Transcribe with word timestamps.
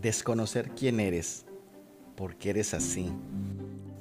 Desconocer 0.00 0.70
quién 0.76 1.00
eres, 1.00 1.44
por 2.14 2.36
qué 2.36 2.50
eres 2.50 2.72
así, 2.72 3.10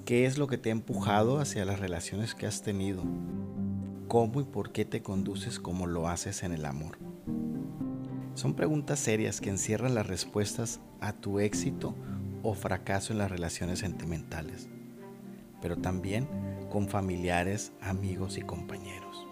qué 0.05 0.27
es 0.27 0.37
lo 0.37 0.45
que 0.45 0.59
te 0.59 0.69
ha 0.69 0.71
empujado 0.71 1.39
hacia 1.39 1.65
las 1.65 1.79
relaciones 1.79 2.35
que 2.35 2.45
has 2.45 2.61
tenido, 2.61 3.01
cómo 4.07 4.39
y 4.39 4.43
por 4.43 4.71
qué 4.71 4.85
te 4.85 5.01
conduces 5.01 5.59
como 5.59 5.87
lo 5.87 6.07
haces 6.07 6.43
en 6.43 6.51
el 6.51 6.65
amor. 6.65 6.99
Son 8.35 8.53
preguntas 8.53 8.99
serias 8.99 9.41
que 9.41 9.49
encierran 9.49 9.95
las 9.95 10.05
respuestas 10.05 10.81
a 11.01 11.13
tu 11.13 11.39
éxito 11.39 11.95
o 12.43 12.53
fracaso 12.53 13.11
en 13.11 13.17
las 13.17 13.31
relaciones 13.31 13.79
sentimentales, 13.79 14.69
pero 15.63 15.77
también 15.77 16.27
con 16.69 16.87
familiares, 16.89 17.71
amigos 17.81 18.37
y 18.37 18.41
compañeros. 18.41 19.25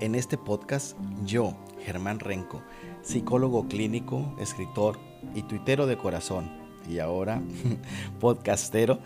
En 0.00 0.14
este 0.14 0.38
podcast, 0.38 0.96
yo, 1.26 1.54
Germán 1.80 2.18
Renco, 2.18 2.62
psicólogo 3.02 3.68
clínico, 3.68 4.34
escritor 4.38 4.98
y 5.34 5.42
tuitero 5.42 5.86
de 5.86 5.96
corazón, 5.96 6.50
y 6.88 6.98
ahora 6.98 7.42
podcastero, 8.20 8.98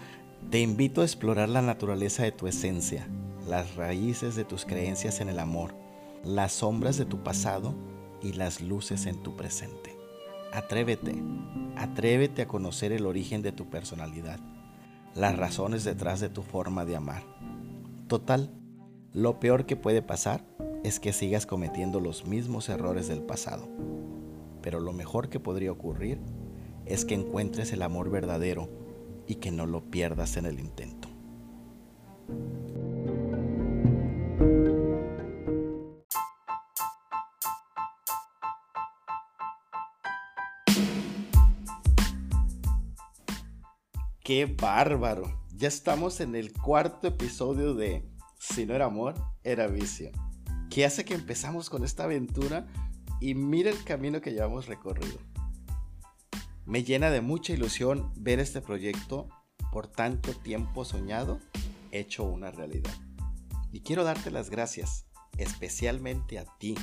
te 0.50 0.60
invito 0.60 1.00
a 1.00 1.04
explorar 1.04 1.48
la 1.48 1.62
naturaleza 1.62 2.22
de 2.22 2.32
tu 2.32 2.46
esencia, 2.46 3.06
las 3.48 3.76
raíces 3.76 4.36
de 4.36 4.44
tus 4.44 4.64
creencias 4.64 5.20
en 5.20 5.28
el 5.28 5.38
amor, 5.38 5.74
las 6.24 6.52
sombras 6.52 6.96
de 6.96 7.04
tu 7.04 7.22
pasado 7.22 7.74
y 8.22 8.32
las 8.32 8.60
luces 8.60 9.06
en 9.06 9.22
tu 9.22 9.36
presente. 9.36 9.96
Atrévete, 10.52 11.14
atrévete 11.76 12.42
a 12.42 12.48
conocer 12.48 12.92
el 12.92 13.06
origen 13.06 13.42
de 13.42 13.52
tu 13.52 13.68
personalidad, 13.68 14.38
las 15.14 15.36
razones 15.36 15.84
detrás 15.84 16.20
de 16.20 16.28
tu 16.28 16.42
forma 16.42 16.84
de 16.84 16.96
amar. 16.96 17.22
Total, 18.06 18.50
lo 19.12 19.40
peor 19.40 19.66
que 19.66 19.76
puede 19.76 20.02
pasar 20.02 20.44
es 20.84 21.00
que 21.00 21.14
sigas 21.14 21.46
cometiendo 21.46 21.98
los 21.98 22.26
mismos 22.26 22.68
errores 22.68 23.08
del 23.08 23.22
pasado. 23.22 23.66
Pero 24.60 24.80
lo 24.80 24.92
mejor 24.92 25.30
que 25.30 25.40
podría 25.40 25.72
ocurrir 25.72 26.20
es 26.84 27.06
que 27.06 27.14
encuentres 27.14 27.72
el 27.72 27.82
amor 27.82 28.10
verdadero 28.10 28.68
y 29.26 29.36
que 29.36 29.50
no 29.50 29.64
lo 29.66 29.90
pierdas 29.90 30.36
en 30.36 30.44
el 30.44 30.60
intento. 30.60 31.08
¡Qué 44.22 44.46
bárbaro! 44.46 45.40
Ya 45.56 45.68
estamos 45.68 46.20
en 46.20 46.34
el 46.34 46.52
cuarto 46.52 47.08
episodio 47.08 47.74
de 47.74 48.04
Si 48.38 48.66
no 48.66 48.74
era 48.74 48.86
amor, 48.86 49.14
era 49.42 49.66
vicio. 49.66 50.10
¿Qué 50.74 50.84
hace 50.84 51.04
que 51.04 51.14
empezamos 51.14 51.70
con 51.70 51.84
esta 51.84 52.02
aventura 52.02 52.66
y 53.20 53.36
mira 53.36 53.70
el 53.70 53.84
camino 53.84 54.20
que 54.20 54.32
llevamos 54.32 54.66
recorrido. 54.66 55.20
Me 56.66 56.82
llena 56.82 57.10
de 57.10 57.20
mucha 57.20 57.52
ilusión 57.52 58.12
ver 58.16 58.40
este 58.40 58.60
proyecto 58.60 59.28
por 59.70 59.86
tanto 59.86 60.32
tiempo 60.32 60.84
soñado 60.84 61.38
hecho 61.92 62.24
una 62.24 62.50
realidad. 62.50 62.92
Y 63.70 63.82
quiero 63.82 64.02
darte 64.02 64.32
las 64.32 64.50
gracias, 64.50 65.06
especialmente 65.38 66.40
a 66.40 66.44
ti 66.58 66.74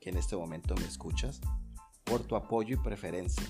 que 0.00 0.08
en 0.08 0.16
este 0.16 0.36
momento 0.36 0.74
me 0.76 0.86
escuchas, 0.86 1.42
por 2.04 2.22
tu 2.22 2.36
apoyo 2.36 2.76
y 2.76 2.82
preferencia. 2.82 3.44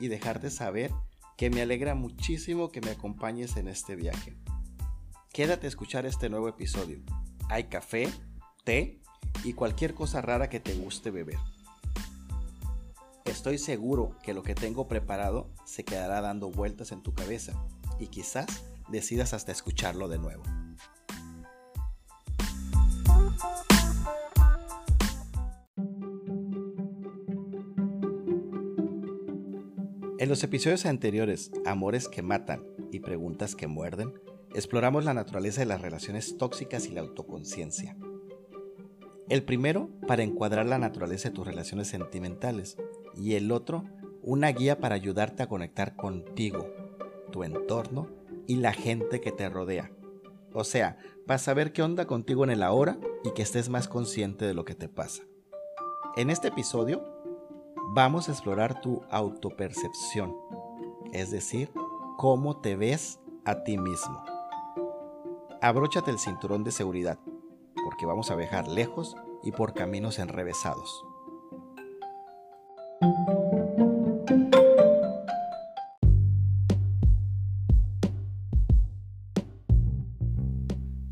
Y 0.00 0.08
dejarte 0.08 0.50
saber 0.50 0.90
que 1.36 1.50
me 1.50 1.62
alegra 1.62 1.94
muchísimo 1.94 2.72
que 2.72 2.80
me 2.80 2.90
acompañes 2.90 3.56
en 3.58 3.68
este 3.68 3.94
viaje. 3.94 4.36
Quédate 5.32 5.68
a 5.68 5.70
escuchar 5.70 6.04
este 6.04 6.28
nuevo 6.28 6.48
episodio. 6.48 7.00
Hay 7.48 7.68
café, 7.68 8.08
té 8.68 9.00
y 9.44 9.54
cualquier 9.54 9.94
cosa 9.94 10.20
rara 10.20 10.50
que 10.50 10.60
te 10.60 10.74
guste 10.74 11.10
beber. 11.10 11.38
Estoy 13.24 13.56
seguro 13.56 14.18
que 14.22 14.34
lo 14.34 14.42
que 14.42 14.54
tengo 14.54 14.88
preparado 14.88 15.48
se 15.64 15.86
quedará 15.86 16.20
dando 16.20 16.50
vueltas 16.50 16.92
en 16.92 17.02
tu 17.02 17.14
cabeza 17.14 17.54
y 17.98 18.08
quizás 18.08 18.46
decidas 18.90 19.32
hasta 19.32 19.52
escucharlo 19.52 20.06
de 20.08 20.18
nuevo. 20.18 20.42
En 30.18 30.28
los 30.28 30.44
episodios 30.44 30.84
anteriores, 30.84 31.50
Amores 31.64 32.06
que 32.06 32.20
matan 32.20 32.64
y 32.92 33.00
Preguntas 33.00 33.54
que 33.56 33.66
muerden, 33.66 34.12
exploramos 34.54 35.06
la 35.06 35.14
naturaleza 35.14 35.62
de 35.62 35.66
las 35.66 35.80
relaciones 35.80 36.36
tóxicas 36.36 36.84
y 36.84 36.90
la 36.90 37.00
autoconciencia. 37.00 37.96
El 39.28 39.42
primero, 39.44 39.90
para 40.06 40.22
encuadrar 40.22 40.64
la 40.64 40.78
naturaleza 40.78 41.28
de 41.28 41.34
tus 41.34 41.46
relaciones 41.46 41.88
sentimentales, 41.88 42.78
y 43.14 43.34
el 43.34 43.52
otro, 43.52 43.84
una 44.22 44.48
guía 44.48 44.80
para 44.80 44.94
ayudarte 44.94 45.42
a 45.42 45.48
conectar 45.48 45.96
contigo, 45.96 46.66
tu 47.30 47.44
entorno 47.44 48.08
y 48.46 48.56
la 48.56 48.72
gente 48.72 49.20
que 49.20 49.30
te 49.30 49.48
rodea. 49.50 49.90
O 50.54 50.64
sea, 50.64 50.96
para 51.26 51.38
saber 51.38 51.72
qué 51.72 51.82
onda 51.82 52.06
contigo 52.06 52.42
en 52.44 52.50
el 52.50 52.62
ahora 52.62 52.98
y 53.22 53.32
que 53.32 53.42
estés 53.42 53.68
más 53.68 53.86
consciente 53.86 54.46
de 54.46 54.54
lo 54.54 54.64
que 54.64 54.74
te 54.74 54.88
pasa. 54.88 55.24
En 56.16 56.30
este 56.30 56.48
episodio 56.48 57.04
vamos 57.94 58.28
a 58.28 58.32
explorar 58.32 58.80
tu 58.80 59.02
autopercepción, 59.10 60.34
es 61.12 61.30
decir, 61.30 61.70
cómo 62.16 62.60
te 62.60 62.76
ves 62.76 63.20
a 63.44 63.62
ti 63.62 63.76
mismo. 63.76 64.24
Abróchate 65.60 66.10
el 66.10 66.18
cinturón 66.18 66.64
de 66.64 66.72
seguridad, 66.72 67.18
porque 67.88 68.04
vamos 68.04 68.30
a 68.30 68.36
viajar 68.36 68.68
lejos 68.68 69.16
y 69.42 69.50
por 69.50 69.72
caminos 69.72 70.18
enrevesados. 70.18 71.06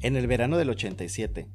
En 0.00 0.16
el 0.16 0.26
verano 0.26 0.58
del 0.58 0.68
87, 0.68 1.48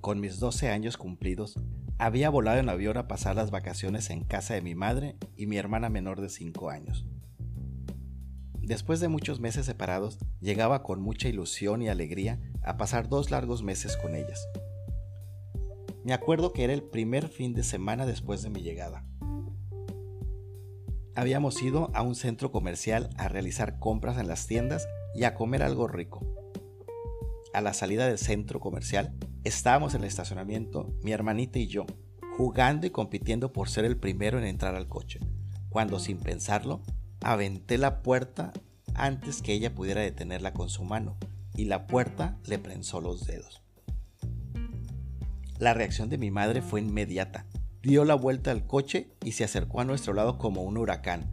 con 0.00 0.20
mis 0.20 0.40
12 0.40 0.70
años 0.70 0.96
cumplidos, 0.96 1.60
había 1.98 2.30
volado 2.30 2.60
en 2.60 2.70
avión 2.70 2.96
a 2.96 3.08
pasar 3.08 3.36
las 3.36 3.50
vacaciones 3.50 4.08
en 4.08 4.24
casa 4.24 4.54
de 4.54 4.62
mi 4.62 4.74
madre 4.74 5.18
y 5.36 5.48
mi 5.48 5.58
hermana 5.58 5.90
menor 5.90 6.22
de 6.22 6.30
5 6.30 6.70
años. 6.70 7.04
Después 8.62 9.00
de 9.00 9.08
muchos 9.08 9.38
meses 9.38 9.66
separados, 9.66 10.18
llegaba 10.40 10.82
con 10.82 11.02
mucha 11.02 11.28
ilusión 11.28 11.82
y 11.82 11.90
alegría 11.90 12.40
a 12.62 12.76
pasar 12.76 13.08
dos 13.08 13.30
largos 13.30 13.62
meses 13.62 13.96
con 13.96 14.14
ellas. 14.14 14.48
Me 16.04 16.12
acuerdo 16.12 16.52
que 16.52 16.64
era 16.64 16.72
el 16.72 16.82
primer 16.82 17.28
fin 17.28 17.54
de 17.54 17.62
semana 17.62 18.06
después 18.06 18.42
de 18.42 18.50
mi 18.50 18.62
llegada. 18.62 19.04
Habíamos 21.14 21.62
ido 21.62 21.90
a 21.94 22.02
un 22.02 22.14
centro 22.14 22.50
comercial 22.52 23.10
a 23.18 23.28
realizar 23.28 23.78
compras 23.78 24.18
en 24.18 24.28
las 24.28 24.46
tiendas 24.46 24.88
y 25.14 25.24
a 25.24 25.34
comer 25.34 25.62
algo 25.62 25.88
rico. 25.88 26.26
A 27.52 27.60
la 27.60 27.74
salida 27.74 28.06
del 28.06 28.18
centro 28.18 28.60
comercial 28.60 29.16
Estábamos 29.42 29.94
en 29.94 30.02
el 30.02 30.08
estacionamiento, 30.08 30.92
mi 31.02 31.12
hermanita 31.12 31.58
y 31.58 31.66
yo, 31.66 31.86
jugando 32.36 32.86
y 32.86 32.90
compitiendo 32.90 33.54
por 33.54 33.70
ser 33.70 33.86
el 33.86 33.96
primero 33.96 34.38
en 34.38 34.44
entrar 34.44 34.74
al 34.74 34.86
coche, 34.86 35.18
cuando 35.70 35.98
sin 35.98 36.18
pensarlo, 36.18 36.82
aventé 37.22 37.78
la 37.78 38.02
puerta 38.02 38.52
antes 38.94 39.40
que 39.40 39.54
ella 39.54 39.74
pudiera 39.74 40.02
detenerla 40.02 40.52
con 40.52 40.68
su 40.68 40.84
mano, 40.84 41.16
y 41.60 41.66
la 41.66 41.86
puerta 41.86 42.38
le 42.46 42.58
prensó 42.58 43.02
los 43.02 43.26
dedos. 43.26 43.62
La 45.58 45.74
reacción 45.74 46.08
de 46.08 46.16
mi 46.16 46.30
madre 46.30 46.62
fue 46.62 46.80
inmediata. 46.80 47.44
Dio 47.82 48.06
la 48.06 48.14
vuelta 48.14 48.50
al 48.50 48.66
coche 48.66 49.10
y 49.22 49.32
se 49.32 49.44
acercó 49.44 49.82
a 49.82 49.84
nuestro 49.84 50.14
lado 50.14 50.38
como 50.38 50.62
un 50.62 50.78
huracán. 50.78 51.30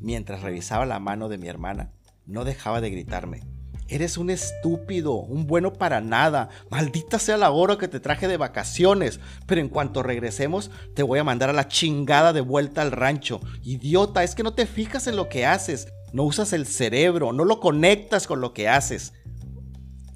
Mientras 0.00 0.42
revisaba 0.42 0.84
la 0.84 0.98
mano 0.98 1.28
de 1.28 1.38
mi 1.38 1.46
hermana, 1.46 1.92
no 2.26 2.44
dejaba 2.44 2.80
de 2.80 2.90
gritarme, 2.90 3.42
Eres 3.88 4.18
un 4.18 4.30
estúpido, 4.30 5.12
un 5.12 5.46
bueno 5.46 5.72
para 5.72 6.00
nada. 6.00 6.48
Maldita 6.70 7.20
sea 7.20 7.36
la 7.36 7.52
hora 7.52 7.78
que 7.78 7.86
te 7.86 8.00
traje 8.00 8.26
de 8.26 8.36
vacaciones. 8.36 9.20
Pero 9.46 9.60
en 9.60 9.68
cuanto 9.68 10.02
regresemos, 10.02 10.72
te 10.96 11.04
voy 11.04 11.20
a 11.20 11.24
mandar 11.24 11.50
a 11.50 11.52
la 11.52 11.68
chingada 11.68 12.32
de 12.32 12.40
vuelta 12.40 12.82
al 12.82 12.90
rancho. 12.90 13.40
Idiota, 13.62 14.24
es 14.24 14.34
que 14.34 14.42
no 14.42 14.54
te 14.54 14.66
fijas 14.66 15.06
en 15.06 15.14
lo 15.14 15.28
que 15.28 15.46
haces. 15.46 15.86
No 16.12 16.24
usas 16.24 16.52
el 16.52 16.66
cerebro, 16.66 17.32
no 17.32 17.44
lo 17.44 17.60
conectas 17.60 18.26
con 18.26 18.40
lo 18.40 18.52
que 18.52 18.68
haces. 18.68 19.12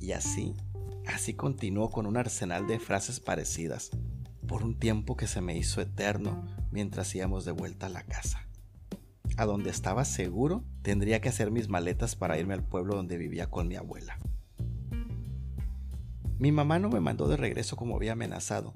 Y 0.00 0.12
así, 0.12 0.56
así 1.06 1.34
continuó 1.34 1.90
con 1.90 2.06
un 2.06 2.16
arsenal 2.16 2.66
de 2.66 2.80
frases 2.80 3.20
parecidas. 3.20 3.90
Por 4.48 4.64
un 4.64 4.78
tiempo 4.78 5.16
que 5.16 5.28
se 5.28 5.40
me 5.40 5.56
hizo 5.56 5.80
eterno 5.80 6.44
mientras 6.72 7.14
íbamos 7.14 7.44
de 7.44 7.52
vuelta 7.52 7.86
a 7.86 7.90
la 7.90 8.02
casa 8.02 8.50
a 9.40 9.46
donde 9.46 9.70
estaba 9.70 10.04
seguro, 10.04 10.64
tendría 10.82 11.22
que 11.22 11.30
hacer 11.30 11.50
mis 11.50 11.70
maletas 11.70 12.14
para 12.14 12.38
irme 12.38 12.52
al 12.52 12.62
pueblo 12.62 12.96
donde 12.96 13.16
vivía 13.16 13.48
con 13.48 13.68
mi 13.68 13.76
abuela. 13.76 14.18
Mi 16.38 16.52
mamá 16.52 16.78
no 16.78 16.90
me 16.90 17.00
mandó 17.00 17.26
de 17.26 17.38
regreso 17.38 17.74
como 17.74 17.96
había 17.96 18.12
amenazado. 18.12 18.74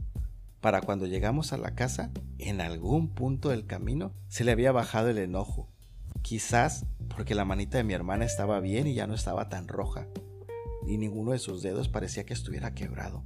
Para 0.62 0.80
cuando 0.80 1.04
llegamos 1.06 1.52
a 1.52 1.58
la 1.58 1.74
casa, 1.74 2.10
en 2.38 2.62
algún 2.62 3.08
punto 3.08 3.50
del 3.50 3.66
camino 3.66 4.14
se 4.28 4.44
le 4.44 4.52
había 4.52 4.72
bajado 4.72 5.10
el 5.10 5.18
enojo. 5.18 5.68
Quizás 6.22 6.86
porque 7.14 7.34
la 7.34 7.44
manita 7.44 7.76
de 7.76 7.84
mi 7.84 7.92
hermana 7.92 8.24
estaba 8.24 8.60
bien 8.60 8.86
y 8.86 8.94
ya 8.94 9.06
no 9.06 9.12
estaba 9.12 9.50
tan 9.50 9.68
roja, 9.68 10.06
y 10.86 10.98
ninguno 10.98 11.32
de 11.32 11.38
sus 11.38 11.62
dedos 11.62 11.88
parecía 11.88 12.24
que 12.24 12.34
estuviera 12.34 12.74
quebrado. 12.74 13.24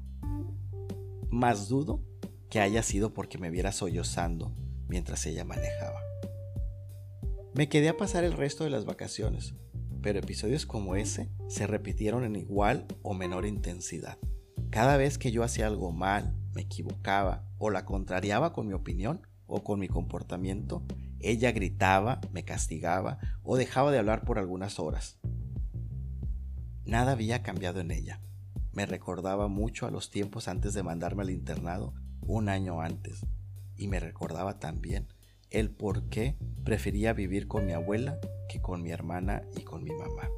Más 1.31 1.69
dudo 1.69 2.03
que 2.49 2.61
haya 2.61 2.83
sido 2.83 3.13
porque 3.13 3.39
me 3.39 3.51
viera 3.51 3.73
sollozando 3.73 4.55
mientras 4.89 5.27
ella 5.27 5.45
manejaba. 5.45 6.01
Me 7.55 7.69
quedé 7.69 7.89
a 7.89 7.97
pasar 7.97 8.25
el 8.25 8.33
resto 8.33 8.65
de 8.65 8.71
las 8.71 8.85
vacaciones, 8.85 9.55
pero 10.03 10.19
episodios 10.19 10.65
como 10.65 10.97
ese 10.97 11.29
se 11.49 11.67
repitieron 11.67 12.25
en 12.25 12.37
igual 12.37 12.87
o 13.03 13.15
menor 13.15 13.47
intensidad. 13.47 14.19
Cada 14.71 14.97
vez 14.97 15.19
que 15.19 15.33
yo 15.33 15.43
hacía 15.43 15.67
algo 15.67 15.93
mal, 15.93 16.37
me 16.55 16.63
equivocaba 16.63 17.45
o 17.59 17.71
la 17.71 17.85
contrariaba 17.85 18.53
con 18.53 18.67
mi 18.67 18.75
opinión 18.75 19.23
o 19.47 19.65
con 19.65 19.81
mi 19.81 19.89
comportamiento, 19.89 20.85
ella 21.21 21.53
gritaba, 21.53 22.21
me 22.33 22.45
castigaba 22.45 23.19
o 23.43 23.57
dejaba 23.57 23.91
de 23.91 23.99
hablar 23.99 24.25
por 24.25 24.39
algunas 24.39 24.79
horas. 24.79 25.18
Nada 26.89 27.13
había 27.13 27.43
cambiado 27.43 27.81
en 27.81 27.91
ella. 27.91 28.19
Me 28.73 28.87
recordaba 28.87 29.47
mucho 29.47 29.87
a 29.87 29.91
los 29.91 30.09
tiempos 30.11 30.49
antes 30.49 30.73
de 30.73 30.83
mandarme 30.83 31.23
al 31.23 31.29
internado, 31.29 31.93
un 32.23 32.49
año 32.49 32.81
antes, 32.81 33.27
y 33.77 33.89
me 33.89 34.01
recordaba 34.01 34.59
también 34.59 35.07
el 35.51 35.71
por 35.71 36.09
qué 36.09 36.39
prefería 36.65 37.13
vivir 37.13 37.47
con 37.47 37.67
mi 37.67 37.73
abuela 37.73 38.19
que 38.49 38.63
con 38.63 38.83
mi 38.83 38.91
hermana 38.91 39.43
y 39.55 39.65
con 39.65 39.85
mi 39.85 39.91
mamá. 39.91 40.31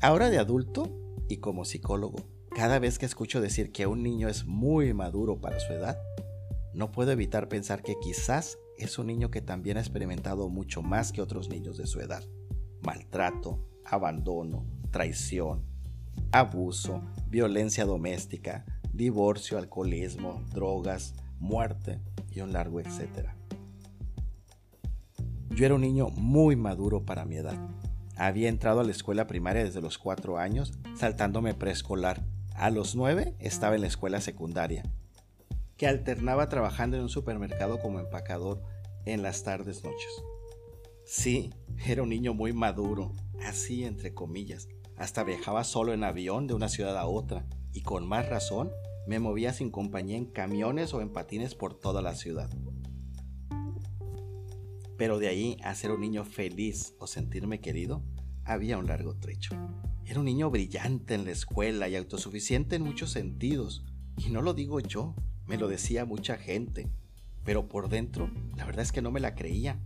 Ahora 0.00 0.30
de 0.30 0.38
adulto 0.38 0.98
y 1.28 1.36
como 1.36 1.66
psicólogo, 1.66 2.16
cada 2.54 2.78
vez 2.78 2.98
que 2.98 3.04
escucho 3.04 3.42
decir 3.42 3.70
que 3.70 3.86
un 3.86 4.02
niño 4.02 4.30
es 4.30 4.46
muy 4.46 4.94
maduro 4.94 5.42
para 5.42 5.60
su 5.60 5.74
edad, 5.74 5.98
no 6.72 6.90
puedo 6.90 7.12
evitar 7.12 7.50
pensar 7.50 7.82
que 7.82 7.96
quizás 8.00 8.56
es 8.78 8.98
un 8.98 9.08
niño 9.08 9.30
que 9.30 9.42
también 9.42 9.76
ha 9.76 9.80
experimentado 9.80 10.48
mucho 10.48 10.80
más 10.80 11.12
que 11.12 11.20
otros 11.20 11.50
niños 11.50 11.76
de 11.76 11.86
su 11.86 12.00
edad. 12.00 12.24
Maltrato, 12.80 13.75
abandono, 13.88 14.64
traición, 14.90 15.64
abuso, 16.32 17.02
violencia 17.28 17.84
doméstica, 17.84 18.64
divorcio, 18.92 19.58
alcoholismo, 19.58 20.42
drogas, 20.52 21.14
muerte 21.38 22.00
y 22.30 22.40
un 22.40 22.52
largo 22.52 22.80
etcétera. 22.80 23.36
Yo 25.50 25.64
era 25.64 25.74
un 25.74 25.80
niño 25.80 26.08
muy 26.10 26.56
maduro 26.56 27.04
para 27.04 27.24
mi 27.24 27.36
edad. 27.36 27.56
Había 28.16 28.48
entrado 28.48 28.80
a 28.80 28.84
la 28.84 28.90
escuela 28.90 29.26
primaria 29.26 29.64
desde 29.64 29.80
los 29.80 29.98
cuatro 29.98 30.38
años, 30.38 30.72
saltándome 30.94 31.54
preescolar. 31.54 32.24
A 32.54 32.70
los 32.70 32.94
nueve 32.94 33.34
estaba 33.38 33.74
en 33.74 33.82
la 33.82 33.86
escuela 33.86 34.20
secundaria 34.20 34.82
que 35.76 35.86
alternaba 35.86 36.48
trabajando 36.48 36.96
en 36.96 37.02
un 37.02 37.08
supermercado 37.08 37.80
como 37.80 38.00
empacador 38.00 38.62
en 39.04 39.22
las 39.22 39.42
tardes 39.42 39.84
noches. 39.84 40.22
Sí, 41.04 41.52
era 41.86 42.02
un 42.02 42.08
niño 42.08 42.34
muy 42.34 42.52
maduro, 42.52 43.12
así 43.46 43.84
entre 43.84 44.14
comillas. 44.14 44.68
Hasta 44.96 45.24
viajaba 45.24 45.64
solo 45.64 45.92
en 45.92 46.04
avión 46.04 46.46
de 46.46 46.54
una 46.54 46.68
ciudad 46.68 46.96
a 46.96 47.06
otra, 47.06 47.46
y 47.72 47.82
con 47.82 48.06
más 48.06 48.28
razón 48.28 48.70
me 49.06 49.18
movía 49.18 49.52
sin 49.52 49.70
compañía 49.70 50.16
en 50.16 50.26
camiones 50.26 50.92
o 50.94 51.00
en 51.00 51.12
patines 51.12 51.54
por 51.54 51.78
toda 51.78 52.02
la 52.02 52.14
ciudad. 52.14 52.50
Pero 54.96 55.18
de 55.18 55.28
ahí 55.28 55.56
a 55.62 55.74
ser 55.74 55.90
un 55.90 56.00
niño 56.00 56.24
feliz 56.24 56.94
o 56.98 57.06
sentirme 57.06 57.60
querido, 57.60 58.02
había 58.44 58.78
un 58.78 58.86
largo 58.86 59.14
trecho. 59.16 59.54
Era 60.04 60.20
un 60.20 60.26
niño 60.26 60.50
brillante 60.50 61.14
en 61.14 61.24
la 61.24 61.32
escuela 61.32 61.88
y 61.88 61.96
autosuficiente 61.96 62.76
en 62.76 62.82
muchos 62.82 63.10
sentidos. 63.10 63.84
Y 64.16 64.30
no 64.30 64.40
lo 64.40 64.54
digo 64.54 64.80
yo, 64.80 65.14
me 65.46 65.58
lo 65.58 65.68
decía 65.68 66.04
mucha 66.04 66.36
gente, 66.36 66.88
pero 67.44 67.68
por 67.68 67.88
dentro 67.88 68.30
la 68.56 68.64
verdad 68.64 68.82
es 68.82 68.92
que 68.92 69.02
no 69.02 69.10
me 69.10 69.20
la 69.20 69.34
creía. 69.34 69.80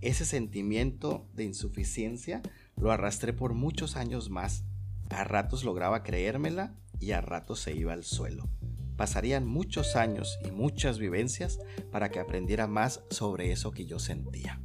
Ese 0.00 0.24
sentimiento 0.24 1.28
de 1.34 1.44
insuficiencia 1.44 2.42
lo 2.76 2.92
arrastré 2.92 3.32
por 3.32 3.54
muchos 3.54 3.96
años 3.96 4.30
más. 4.30 4.64
A 5.10 5.24
ratos 5.24 5.64
lograba 5.64 6.02
creérmela 6.02 6.74
y 6.98 7.12
a 7.12 7.20
ratos 7.20 7.60
se 7.60 7.74
iba 7.74 7.92
al 7.92 8.04
suelo. 8.04 8.48
Pasarían 8.96 9.46
muchos 9.46 9.96
años 9.96 10.38
y 10.44 10.50
muchas 10.50 10.98
vivencias 10.98 11.58
para 11.90 12.10
que 12.10 12.18
aprendiera 12.18 12.66
más 12.66 13.02
sobre 13.10 13.52
eso 13.52 13.70
que 13.70 13.86
yo 13.86 13.98
sentía. 13.98 14.60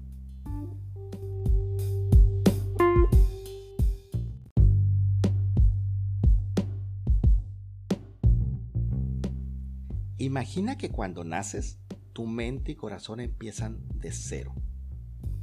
Imagina 10.18 10.78
que 10.78 10.92
cuando 10.92 11.24
naces, 11.24 11.80
tu 12.14 12.28
mente 12.28 12.74
y 12.74 12.76
corazón 12.76 13.20
empiezan 13.20 13.80
de 13.96 14.12
cero. 14.12 14.54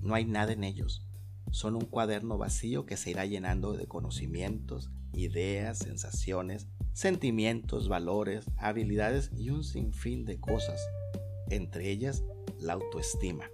No 0.00 0.14
hay 0.14 0.24
nada 0.24 0.52
en 0.52 0.62
ellos. 0.62 1.07
Son 1.50 1.74
un 1.74 1.86
cuaderno 1.86 2.38
vacío 2.38 2.84
que 2.84 2.96
se 2.96 3.10
irá 3.10 3.24
llenando 3.24 3.72
de 3.72 3.86
conocimientos, 3.86 4.90
ideas, 5.12 5.78
sensaciones, 5.78 6.68
sentimientos, 6.92 7.88
valores, 7.88 8.44
habilidades 8.56 9.30
y 9.36 9.50
un 9.50 9.64
sinfín 9.64 10.24
de 10.24 10.38
cosas, 10.38 10.80
entre 11.48 11.90
ellas 11.90 12.24
la 12.60 12.74
autoestima. 12.74 13.50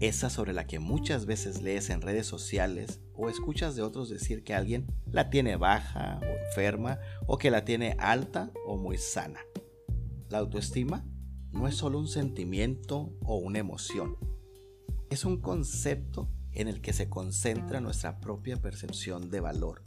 Esa 0.00 0.28
sobre 0.28 0.52
la 0.52 0.66
que 0.66 0.78
muchas 0.78 1.26
veces 1.26 1.62
lees 1.62 1.90
en 1.90 2.02
redes 2.02 2.26
sociales 2.26 3.00
o 3.14 3.28
escuchas 3.28 3.76
de 3.76 3.82
otros 3.82 4.10
decir 4.10 4.44
que 4.44 4.54
alguien 4.54 4.86
la 5.10 5.30
tiene 5.30 5.56
baja 5.56 6.20
o 6.22 6.46
enferma 6.48 6.98
o 7.26 7.38
que 7.38 7.50
la 7.50 7.64
tiene 7.64 7.96
alta 7.98 8.50
o 8.66 8.76
muy 8.76 8.98
sana. 8.98 9.40
La 10.28 10.38
autoestima 10.38 11.04
no 11.52 11.66
es 11.66 11.76
solo 11.76 11.98
un 11.98 12.08
sentimiento 12.08 13.16
o 13.22 13.36
una 13.36 13.58
emoción, 13.58 14.16
es 15.08 15.24
un 15.24 15.40
concepto 15.40 16.28
en 16.56 16.68
el 16.68 16.80
que 16.80 16.94
se 16.94 17.08
concentra 17.08 17.80
nuestra 17.80 18.18
propia 18.18 18.56
percepción 18.56 19.30
de 19.30 19.40
valor. 19.40 19.82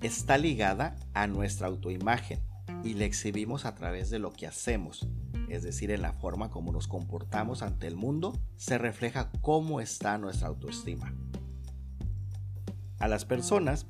Está 0.00 0.38
ligada 0.38 0.96
a 1.12 1.26
nuestra 1.26 1.66
autoimagen 1.66 2.40
y 2.84 2.94
la 2.94 3.04
exhibimos 3.04 3.66
a 3.66 3.74
través 3.74 4.08
de 4.08 4.18
lo 4.18 4.32
que 4.32 4.46
hacemos, 4.46 5.06
es 5.48 5.62
decir, 5.62 5.90
en 5.90 6.02
la 6.02 6.14
forma 6.14 6.50
como 6.50 6.72
nos 6.72 6.88
comportamos 6.88 7.62
ante 7.62 7.86
el 7.86 7.96
mundo, 7.96 8.32
se 8.56 8.78
refleja 8.78 9.30
cómo 9.42 9.80
está 9.80 10.16
nuestra 10.16 10.48
autoestima. 10.48 11.14
A 12.98 13.06
las 13.06 13.26
personas, 13.26 13.86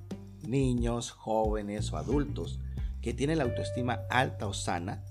niños, 0.47 1.13
jóvenes 1.13 1.93
o 1.93 1.97
adultos, 1.97 2.59
que 3.01 3.15
tienen 3.15 3.39
la 3.39 3.45
autoestima 3.45 4.01
alta 4.11 4.49
o 4.49 4.53
sana, 4.53 5.05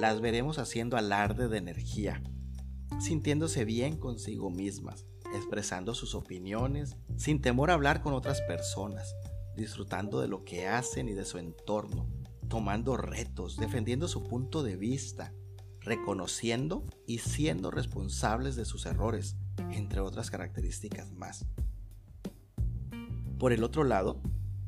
las 0.00 0.22
veremos 0.22 0.58
haciendo 0.58 0.96
alarde 0.96 1.48
de 1.48 1.58
energía, 1.58 2.22
sintiéndose 2.98 3.66
bien 3.66 3.98
consigo 3.98 4.48
mismas, 4.48 5.06
expresando 5.34 5.94
sus 5.94 6.14
opiniones, 6.14 6.96
sin 7.16 7.40
temor 7.40 7.70
a 7.70 7.74
hablar 7.74 8.02
con 8.02 8.14
otras 8.14 8.40
personas, 8.42 9.14
disfrutando 9.56 10.20
de 10.20 10.28
lo 10.28 10.44
que 10.44 10.68
hacen 10.68 11.08
y 11.08 11.12
de 11.12 11.24
su 11.24 11.38
entorno, 11.38 12.06
tomando 12.48 12.96
retos, 12.96 13.56
defendiendo 13.56 14.08
su 14.08 14.24
punto 14.24 14.62
de 14.62 14.76
vista, 14.76 15.32
reconociendo 15.80 16.84
y 17.06 17.18
siendo 17.18 17.70
responsables 17.70 18.56
de 18.56 18.64
sus 18.64 18.86
errores, 18.86 19.36
entre 19.70 20.00
otras 20.00 20.30
características 20.30 21.12
más. 21.12 21.46
Por 23.38 23.52
el 23.52 23.64
otro 23.64 23.84
lado, 23.84 24.20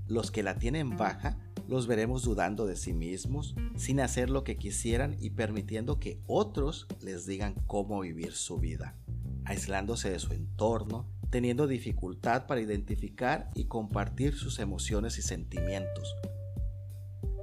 los 0.06 0.30
que 0.30 0.42
la 0.42 0.59
tienen 0.59 0.97
baja 0.97 1.38
los 1.68 1.87
veremos 1.87 2.23
dudando 2.25 2.66
de 2.66 2.76
sí 2.76 2.92
mismos, 2.92 3.54
sin 3.76 4.00
hacer 4.00 4.30
lo 4.30 4.44
que 4.44 4.56
quisieran 4.56 5.16
y 5.18 5.30
permitiendo 5.30 5.99
que 5.99 6.21
otros 6.26 6.87
les 7.00 7.26
digan 7.26 7.54
cómo 7.66 8.00
vivir 8.00 8.33
su 8.33 8.59
vida, 8.59 8.97
aislándose 9.44 10.10
de 10.10 10.18
su 10.18 10.32
entorno, 10.32 11.10
teniendo 11.30 11.66
dificultad 11.66 12.46
para 12.46 12.60
identificar 12.60 13.50
y 13.54 13.66
compartir 13.66 14.34
sus 14.34 14.58
emociones 14.58 15.18
y 15.18 15.22
sentimientos, 15.22 16.14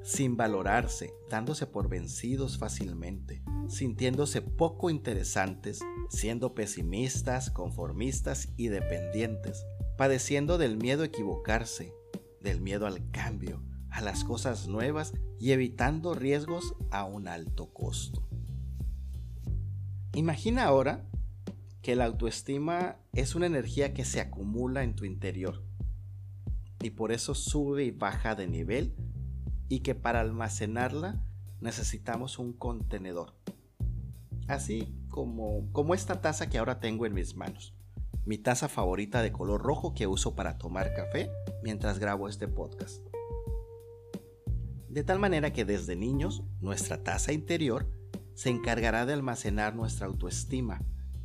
sin 0.04 0.38
valorarse, 0.38 1.14
dándose 1.30 1.68
por 1.68 1.90
vencidos 1.90 2.58
fácilmente, 2.58 3.44
sintiéndose 3.68 4.42
poco 4.42 4.90
interesantes, 4.90 5.82
siendo 6.10 6.56
pesimistas, 6.56 7.52
conformistas 7.52 8.50
y 8.58 8.70
dependientes, 8.70 9.66
padeciendo 9.98 10.58
del 10.58 10.78
miedo 10.78 11.04
a 11.04 11.08
equivocarse, 11.08 11.94
del 12.42 12.62
miedo 12.62 12.88
al 12.88 13.12
cambio, 13.12 13.62
a 13.90 14.02
las 14.02 14.24
cosas 14.24 14.68
nuevas 14.68 15.14
y 15.40 15.52
evitando 15.52 16.14
riesgos 16.14 16.76
a 16.92 17.04
un 17.04 17.28
alto 17.28 17.74
costo. 17.74 18.28
Imagina 20.14 20.64
ahora 20.64 21.11
que 21.82 21.96
la 21.96 22.06
autoestima 22.06 22.98
es 23.14 23.36
una 23.36 23.46
energía 23.46 23.94
que 23.94 24.06
se 24.06 24.22
acumula 24.22 24.84
en 24.84 24.96
tu 24.96 25.06
interior 25.06 25.64
y 26.82 26.92
por 26.92 27.12
eso 27.12 27.36
sube 27.36 27.84
y 27.84 27.92
baja 27.92 28.36
de 28.36 28.48
nivel 28.48 28.96
y 29.68 29.80
que 29.80 29.96
para 29.96 30.22
almacenarla 30.22 31.24
necesitamos 31.60 32.40
un 32.40 32.54
contenedor. 32.54 33.36
Así 34.48 34.96
como, 35.10 35.72
como 35.72 35.94
esta 35.94 36.22
taza 36.22 36.50
que 36.50 36.58
ahora 36.58 36.80
tengo 36.80 37.06
en 37.06 37.14
mis 37.14 37.36
manos. 37.36 37.74
Mi 38.26 38.38
taza 38.38 38.68
favorita 38.68 39.22
de 39.22 39.32
color 39.32 39.62
rojo 39.62 39.94
que 39.94 40.08
uso 40.08 40.36
para 40.36 40.58
tomar 40.58 40.94
café 40.94 41.32
mientras 41.64 42.00
grabo 42.00 42.28
este 42.28 42.48
podcast 42.48 43.02
de 44.92 45.06
tal 45.06 45.20
manera 45.20 45.54
que 45.54 45.64
desde 45.64 45.96
niños 45.96 46.44
nuestra 46.60 47.02
taza 47.02 47.32
interior 47.32 47.90
se 48.34 48.50
encargará 48.50 49.06
de 49.06 49.14
almacenar 49.14 49.74
nuestra 49.74 50.08
autoestima, 50.08 50.82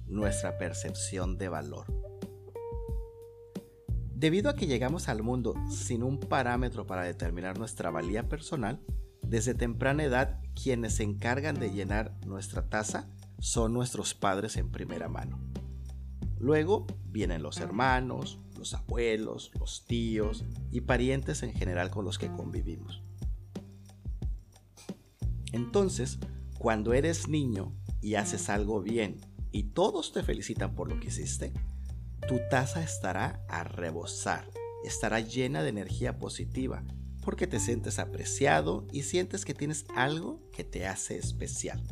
nuestra 0.09 0.59
percepción 0.59 1.39
de 1.39 1.49
valor. 1.49 1.87
Debido 4.15 4.49
a 4.49 4.55
que 4.55 4.67
llegamos 4.67 5.09
al 5.09 5.23
mundo 5.23 5.55
sin 5.71 6.03
un 6.03 6.19
parámetro 6.19 6.87
para 6.87 7.03
determinar 7.03 7.59
nuestra 7.59 7.91
valía 7.91 8.29
personal, 8.29 8.81
desde 9.23 9.55
temprana 9.55 10.05
edad 10.05 10.41
quienes 10.55 10.95
se 10.95 11.03
encargan 11.03 11.59
de 11.59 11.71
llenar 11.71 12.17
nuestra 12.25 12.69
taza 12.69 13.11
son 13.39 13.75
nuestros 13.75 14.15
padres 14.15 14.57
en 14.57 14.71
primera 14.71 15.09
mano. 15.09 15.39
Luego 16.39 16.87
vienen 17.05 17.43
los 17.43 17.59
hermanos, 17.59 18.39
los 18.57 18.73
abuelos, 18.75 19.51
los 19.59 19.85
tíos 19.87 20.45
y 20.71 20.83
parientes 20.83 21.43
en 21.43 21.53
general 21.53 21.91
con 21.91 22.05
los 22.05 22.19
que 22.19 22.29
convivimos. 22.29 23.03
Entonces, 25.53 26.19
cuando 26.59 26.95
eres 26.95 27.29
niño 27.29 27.73
y 28.01 28.15
haces 28.15 28.49
algo 28.49 28.81
bien 28.81 29.21
y 29.57 29.63
todos 29.63 30.13
te 30.13 30.23
felicitan 30.23 30.75
por 30.75 30.93
lo 30.93 31.01
que 31.01 31.09
hiciste, 31.09 31.51
tu 32.29 32.39
taza 32.51 32.83
estará 32.83 33.43
a 33.49 33.65
rebosar, 33.65 34.47
estará 34.85 35.21
llena 35.21 35.63
de 35.63 35.71
energía 35.71 36.19
positiva, 36.19 36.85
porque 37.25 37.47
te 37.47 37.59
sientes 37.59 37.99
apreciado 37.99 38.87
y 38.93 39.05
sientes 39.05 39.47
que 39.47 39.55
tienes 39.55 39.87
algo 39.97 40.43
que 40.53 40.63
te 40.63 40.87
hace 40.87 41.17
especial. 41.17 41.83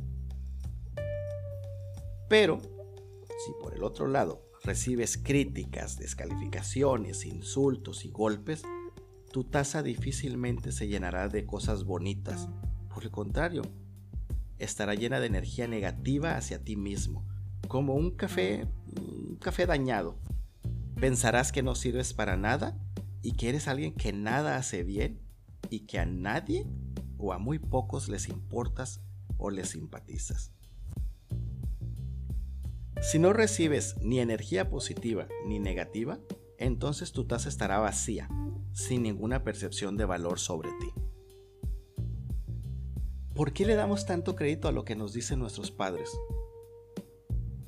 Pero, 2.29 2.61
si 3.47 3.53
por 3.63 3.73
el 3.73 3.83
otro 3.83 4.09
lado 4.09 4.43
recibes 4.63 5.17
críticas, 5.17 5.97
descalificaciones, 5.97 7.25
insultos 7.25 8.05
y 8.05 8.11
golpes, 8.11 8.63
tu 9.33 9.45
taza 9.45 9.83
difícilmente 9.83 10.71
se 10.71 10.87
llenará 10.87 11.31
de 11.31 11.47
cosas 11.47 11.85
bonitas. 11.85 12.47
Por 12.93 13.05
el 13.05 13.11
contrario, 13.11 13.63
estará 14.59 14.95
llena 14.95 15.19
de 15.19 15.29
energía 15.29 15.67
negativa 15.67 16.37
hacia 16.37 16.63
ti 16.63 16.77
mismo, 16.77 17.27
como 17.75 17.95
un 17.95 18.13
café, 18.13 18.69
un 18.97 19.35
café 19.35 19.67
dañado. 19.67 20.17
Pensarás 20.95 21.51
que 21.51 21.65
no 21.65 21.75
sirves 21.75 22.15
para 22.15 22.37
nada 22.37 22.79
y 23.21 23.33
que 23.33 23.49
eres 23.49 23.67
alguien 23.67 23.97
que 23.97 24.13
nada 24.13 24.57
hace 24.57 24.85
bien 24.85 25.21
y 25.71 25.81
que 25.81 25.99
a 25.99 26.07
nadie 26.07 26.69
o 27.19 27.33
a 27.33 27.39
muy 27.39 27.59
pocos 27.59 28.09
les 28.09 28.29
importas 28.29 29.01
o 29.39 29.51
les 29.51 29.71
simpatizas. 29.71 30.53
Si 33.03 33.19
no 33.19 33.33
recibes 33.33 33.97
ni 34.01 34.21
energía 34.21 34.71
positiva 34.71 35.27
ni 35.45 35.59
negativa, 35.59 36.21
entonces 36.59 37.11
tu 37.11 37.27
taza 37.27 37.49
estará 37.49 37.81
vacía, 37.81 38.29
sin 38.73 39.03
ninguna 39.03 39.43
percepción 39.43 39.97
de 39.97 40.05
valor 40.05 40.39
sobre 40.39 40.71
ti. 40.79 40.93
¿Por 43.35 43.53
qué 43.53 43.67
le 43.67 43.75
damos 43.75 44.07
tanto 44.07 44.37
crédito 44.37 44.69
a 44.69 44.73
lo 44.73 44.85
que 44.85 44.95
nos 44.95 45.13
dicen 45.13 45.41
nuestros 45.41 45.73
padres? 45.73 46.09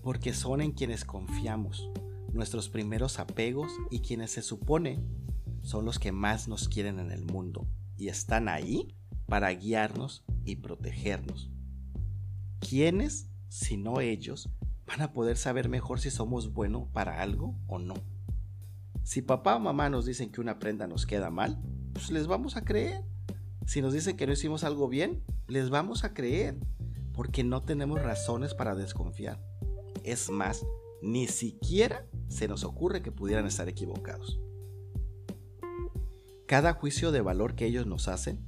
Porque 0.06 0.32
son 0.34 0.60
en 0.60 0.70
quienes 0.70 1.04
confiamos, 1.04 1.90
nuestros 2.32 2.68
primeros 2.68 3.18
apegos 3.18 3.72
y 3.90 4.02
quienes 4.02 4.30
se 4.30 4.40
supone 4.40 5.02
son 5.62 5.84
los 5.84 5.98
que 5.98 6.12
más 6.12 6.46
nos 6.46 6.68
quieren 6.68 7.00
en 7.00 7.10
el 7.10 7.24
mundo 7.24 7.66
y 7.96 8.06
están 8.06 8.48
ahí 8.48 8.94
para 9.26 9.50
guiarnos 9.50 10.24
y 10.44 10.54
protegernos. 10.54 11.50
¿Quiénes, 12.60 13.32
si 13.48 13.76
no 13.76 14.00
ellos, 14.00 14.48
van 14.86 15.02
a 15.02 15.12
poder 15.12 15.36
saber 15.36 15.68
mejor 15.68 15.98
si 15.98 16.12
somos 16.12 16.52
buenos 16.52 16.86
para 16.92 17.20
algo 17.20 17.58
o 17.66 17.80
no. 17.80 17.94
Si 19.02 19.22
papá 19.22 19.56
o 19.56 19.58
mamá 19.58 19.90
nos 19.90 20.06
dicen 20.06 20.30
que 20.30 20.40
una 20.40 20.60
prenda 20.60 20.86
nos 20.86 21.04
queda 21.04 21.30
mal, 21.30 21.60
pues 21.94 22.12
les 22.12 22.28
vamos 22.28 22.56
a 22.56 22.64
creer. 22.64 23.02
Si 23.66 23.82
nos 23.82 23.92
dicen 23.92 24.16
que 24.16 24.28
no 24.28 24.34
hicimos 24.34 24.62
algo 24.62 24.86
bien, 24.86 25.24
les 25.48 25.68
vamos 25.68 26.04
a 26.04 26.14
creer, 26.14 26.60
porque 27.12 27.42
no 27.42 27.64
tenemos 27.64 28.00
razones 28.00 28.54
para 28.54 28.76
desconfiar. 28.76 29.55
Es 30.06 30.30
más, 30.30 30.64
ni 31.02 31.26
siquiera 31.26 32.06
se 32.28 32.46
nos 32.46 32.62
ocurre 32.62 33.02
que 33.02 33.10
pudieran 33.10 33.44
estar 33.44 33.68
equivocados. 33.68 34.38
Cada 36.46 36.74
juicio 36.74 37.10
de 37.10 37.22
valor 37.22 37.56
que 37.56 37.66
ellos 37.66 37.88
nos 37.88 38.06
hacen, 38.06 38.46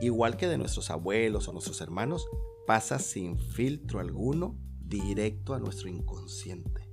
igual 0.00 0.36
que 0.36 0.46
de 0.46 0.56
nuestros 0.56 0.88
abuelos 0.88 1.48
o 1.48 1.52
nuestros 1.52 1.80
hermanos, 1.80 2.28
pasa 2.64 3.00
sin 3.00 3.40
filtro 3.40 3.98
alguno 3.98 4.56
directo 4.78 5.52
a 5.52 5.58
nuestro 5.58 5.88
inconsciente. 5.88 6.88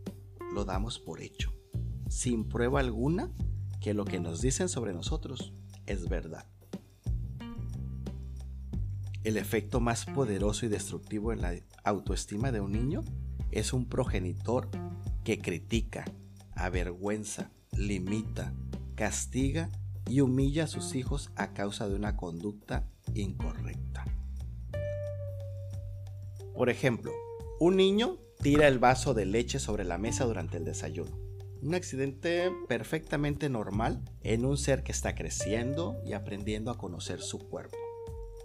Lo 0.51 0.65
damos 0.65 0.97
por 0.97 1.21
hecho, 1.21 1.53
sin 2.09 2.49
prueba 2.49 2.79
alguna 2.79 3.31
que 3.81 3.93
lo 3.93 4.03
que 4.03 4.19
nos 4.19 4.41
dicen 4.41 4.67
sobre 4.67 4.93
nosotros 4.93 5.53
es 5.85 6.09
verdad. 6.09 6.47
El 9.23 9.37
efecto 9.37 9.79
más 9.79 10.05
poderoso 10.05 10.65
y 10.65 10.69
destructivo 10.69 11.33
en 11.33 11.41
la 11.41 11.53
autoestima 11.83 12.51
de 12.51 12.61
un 12.61 12.71
niño 12.71 13.03
es 13.51 13.73
un 13.73 13.85
progenitor 13.85 14.69
que 15.23 15.39
critica, 15.39 16.05
avergüenza, 16.53 17.51
limita, 17.73 18.53
castiga 18.95 19.69
y 20.07 20.21
humilla 20.21 20.65
a 20.65 20.67
sus 20.67 20.95
hijos 20.95 21.31
a 21.35 21.53
causa 21.53 21.87
de 21.87 21.95
una 21.95 22.15
conducta 22.15 22.87
incorrecta. 23.13 24.05
Por 26.53 26.69
ejemplo, 26.69 27.11
un 27.59 27.75
niño 27.75 28.17
tira 28.41 28.67
el 28.67 28.79
vaso 28.79 29.13
de 29.13 29.25
leche 29.25 29.59
sobre 29.59 29.83
la 29.83 29.97
mesa 29.97 30.25
durante 30.25 30.57
el 30.57 30.65
desayuno. 30.65 31.15
Un 31.61 31.75
accidente 31.75 32.51
perfectamente 32.67 33.49
normal 33.49 34.03
en 34.21 34.45
un 34.45 34.57
ser 34.57 34.83
que 34.83 34.91
está 34.91 35.15
creciendo 35.15 35.99
y 36.05 36.13
aprendiendo 36.13 36.71
a 36.71 36.77
conocer 36.77 37.21
su 37.21 37.39
cuerpo. 37.39 37.77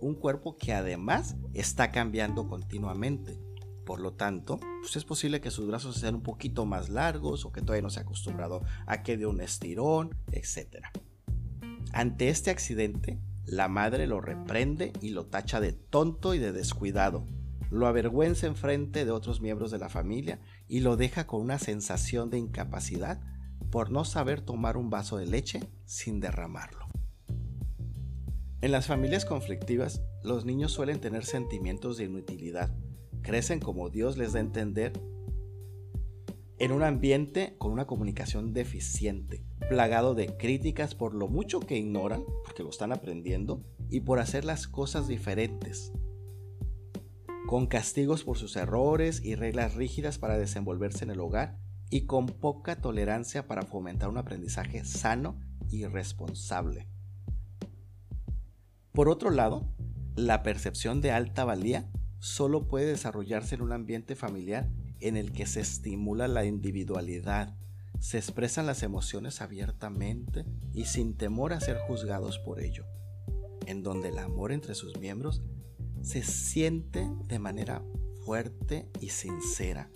Un 0.01 0.15
cuerpo 0.15 0.57
que 0.57 0.73
además 0.73 1.37
está 1.55 1.91
cambiando 1.93 2.49
continuamente. 2.49 3.39
Por 3.85 4.01
lo 4.01 4.13
tanto, 4.13 4.61
pues 4.81 4.97
es 4.97 5.05
posible 5.05 5.41
que 5.41 5.51
sus 5.51 5.67
brazos 5.67 5.97
sean 5.97 6.17
un 6.17 6.23
poquito 6.23 6.65
más 6.67 6.89
largos 6.89 7.45
o 7.45 7.53
que 7.53 7.61
todavía 7.61 7.83
no 7.83 7.91
se 7.91 8.01
ha 8.01 8.03
acostumbrado 8.03 8.63
a 8.87 9.03
que 9.03 9.17
dé 9.17 9.27
un 9.27 9.41
estirón, 9.41 10.17
etc. 10.31 10.87
Ante 11.93 12.29
este 12.29 12.51
accidente, 12.51 13.19
la 13.45 13.69
madre 13.69 14.07
lo 14.07 14.21
reprende 14.21 14.93
y 15.01 15.11
lo 15.11 15.27
tacha 15.27 15.61
de 15.61 15.73
tonto 15.73 16.35
y 16.35 16.39
de 16.39 16.53
descuidado, 16.53 17.27
lo 17.73 17.87
avergüenza 17.87 18.47
en 18.47 18.55
frente 18.55 19.05
de 19.05 19.11
otros 19.11 19.41
miembros 19.41 19.71
de 19.71 19.79
la 19.79 19.89
familia 19.89 20.41
y 20.69 20.81
lo 20.81 20.97
deja 20.97 21.27
con 21.27 21.41
una 21.41 21.59
sensación 21.59 22.29
de 22.29 22.39
incapacidad 22.39 23.21
por 23.71 23.91
no 23.91 24.05
saber 24.05 24.43
tomar 24.43 24.77
un 24.77 24.91
vaso 24.91 25.17
de 25.17 25.27
leche 25.27 25.61
sin 25.87 26.21
derramarlo. 26.21 26.87
En 28.61 28.71
las 28.71 28.87
familias 28.87 29.25
conflictivas, 29.25 30.03
los 30.23 30.45
niños 30.45 30.71
suelen 30.71 31.01
tener 31.01 31.25
sentimientos 31.25 31.97
de 31.97 32.05
inutilidad, 32.05 32.71
crecen 33.23 33.61
como 33.61 33.89
Dios 33.89 34.17
les 34.17 34.33
da 34.33 34.41
a 34.41 34.43
entender 34.43 34.93
en 36.59 36.71
un 36.71 36.83
ambiente 36.83 37.57
con 37.59 37.73
una 37.73 37.87
comunicación 37.87 38.53
deficiente, 38.53 39.45
plagado 39.69 40.15
de 40.15 40.37
críticas 40.37 40.95
por 40.95 41.15
lo 41.15 41.27
mucho 41.27 41.59
que 41.61 41.77
ignoran, 41.77 42.25
porque 42.45 42.63
lo 42.63 42.71
están 42.71 42.93
aprendiendo, 42.93 43.65
y 43.91 44.01
por 44.01 44.21
hacer 44.21 44.45
las 44.45 44.69
cosas 44.69 45.09
diferentes, 45.09 45.93
con 47.49 47.67
castigos 47.67 48.23
por 48.25 48.39
sus 48.39 48.57
errores 48.57 49.25
y 49.25 49.35
reglas 49.35 49.75
rígidas 49.75 50.19
para 50.19 50.39
desenvolverse 50.39 51.05
en 51.05 51.11
el 51.11 51.21
hogar 51.21 51.59
y 51.91 52.07
con 52.07 52.27
poca 52.27 52.77
tolerancia 52.77 53.47
para 53.47 53.63
fomentar 53.63 54.09
un 54.09 54.19
aprendizaje 54.19 54.85
sano 54.85 55.39
y 55.69 55.85
responsable. 55.85 56.89
Por 58.93 59.09
otro 59.09 59.31
lado, 59.31 59.69
la 60.17 60.43
percepción 60.43 61.01
de 61.01 61.11
alta 61.11 61.45
valía 61.45 61.91
solo 62.23 62.69
puede 62.69 62.87
desarrollarse 62.87 63.57
en 63.57 63.63
un 63.63 63.73
ambiente 63.73 64.15
familiar 64.15 64.71
en 65.01 65.17
el 65.17 65.33
que 65.33 65.45
se 65.45 65.59
estimula 65.59 66.29
la 66.29 66.45
individualidad, 66.45 67.57
se 67.99 68.17
expresan 68.19 68.65
las 68.65 68.85
emociones 68.85 69.41
abiertamente 69.43 70.47
y 70.73 70.85
sin 70.85 71.17
temor 71.17 71.53
a 71.53 71.59
ser 71.59 71.79
juzgados 71.79 72.39
por 72.39 72.61
ello, 72.61 72.87
en 73.67 73.83
donde 73.83 74.11
el 74.11 74.19
amor 74.19 74.53
entre 74.53 74.77
sus 74.77 74.97
miembros 75.01 75.43
se 76.01 76.23
siente 76.23 77.11
de 77.27 77.41
manera 77.41 77.83
fuerte 78.25 78.89
y 79.01 79.09
sincera. 79.09 79.91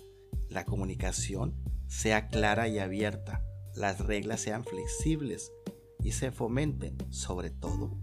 La 0.49 0.65
comunicación 0.65 1.55
sea 1.87 2.27
clara 2.27 2.67
y 2.67 2.79
abierta, 2.79 3.41
las 3.73 3.99
reglas 4.01 4.41
sean 4.41 4.65
flexibles 4.65 5.53
y 6.03 6.11
se 6.11 6.31
fomenten, 6.31 6.97
sobre 7.09 7.51
todo, 7.51 7.97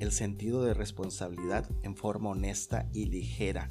el 0.00 0.12
sentido 0.12 0.64
de 0.64 0.74
responsabilidad 0.74 1.68
en 1.82 1.96
forma 1.96 2.30
honesta 2.30 2.88
y 2.92 3.06
ligera. 3.06 3.68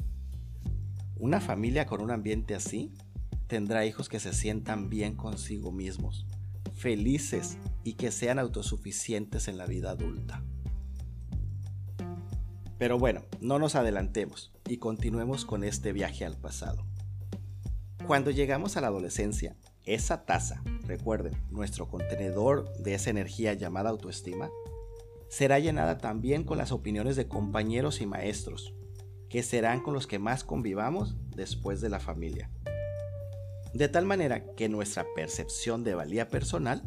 Una 1.18 1.40
familia 1.40 1.86
con 1.86 2.02
un 2.02 2.12
ambiente 2.12 2.56
así 2.56 2.94
tendrá 3.48 3.86
hijos 3.86 4.10
que 4.10 4.20
se 4.20 4.34
sientan 4.34 4.90
bien 4.90 5.16
consigo 5.16 5.72
mismos, 5.72 6.26
felices 6.74 7.58
y 7.84 7.94
que 7.94 8.12
sean 8.12 8.40
autosuficientes 8.40 9.48
en 9.48 9.58
la 9.58 9.66
vida 9.66 9.92
adulta. 9.92 10.44
Pero 12.78 12.98
bueno, 12.98 13.22
no 13.40 13.60
nos 13.60 13.76
adelantemos 13.76 14.52
y 14.68 14.78
continuemos 14.78 15.46
con 15.46 15.64
este 15.64 15.94
viaje 15.94 16.26
al 16.26 16.38
pasado. 16.38 16.86
Cuando 18.06 18.32
llegamos 18.32 18.76
a 18.76 18.82
la 18.82 18.88
adolescencia, 18.88 19.56
esa 19.86 20.26
taza, 20.26 20.62
recuerden, 20.86 21.34
nuestro 21.50 21.88
contenedor 21.88 22.72
de 22.80 22.96
esa 22.96 23.10
energía 23.10 23.54
llamada 23.54 23.90
autoestima, 23.90 24.50
será 25.34 25.58
llenada 25.58 25.98
también 25.98 26.44
con 26.44 26.60
las 26.60 26.72
opiniones 26.72 27.16
de 27.16 27.28
compañeros 27.28 28.02
y 28.02 28.06
maestros, 28.06 28.76
que 29.30 29.42
serán 29.42 29.82
con 29.82 29.96
los 29.96 30.06
que 30.06 30.20
más 30.20 30.44
convivamos 30.44 31.16
después 31.36 31.82
de 31.82 31.90
la 31.90 32.00
familia. 32.00 32.52
De 33.74 33.90
tal 33.90 34.06
manera 34.06 34.46
que 34.54 34.70
nuestra 34.70 35.08
percepción 35.16 35.84
de 35.84 35.96
valía 35.96 36.28
personal 36.28 36.84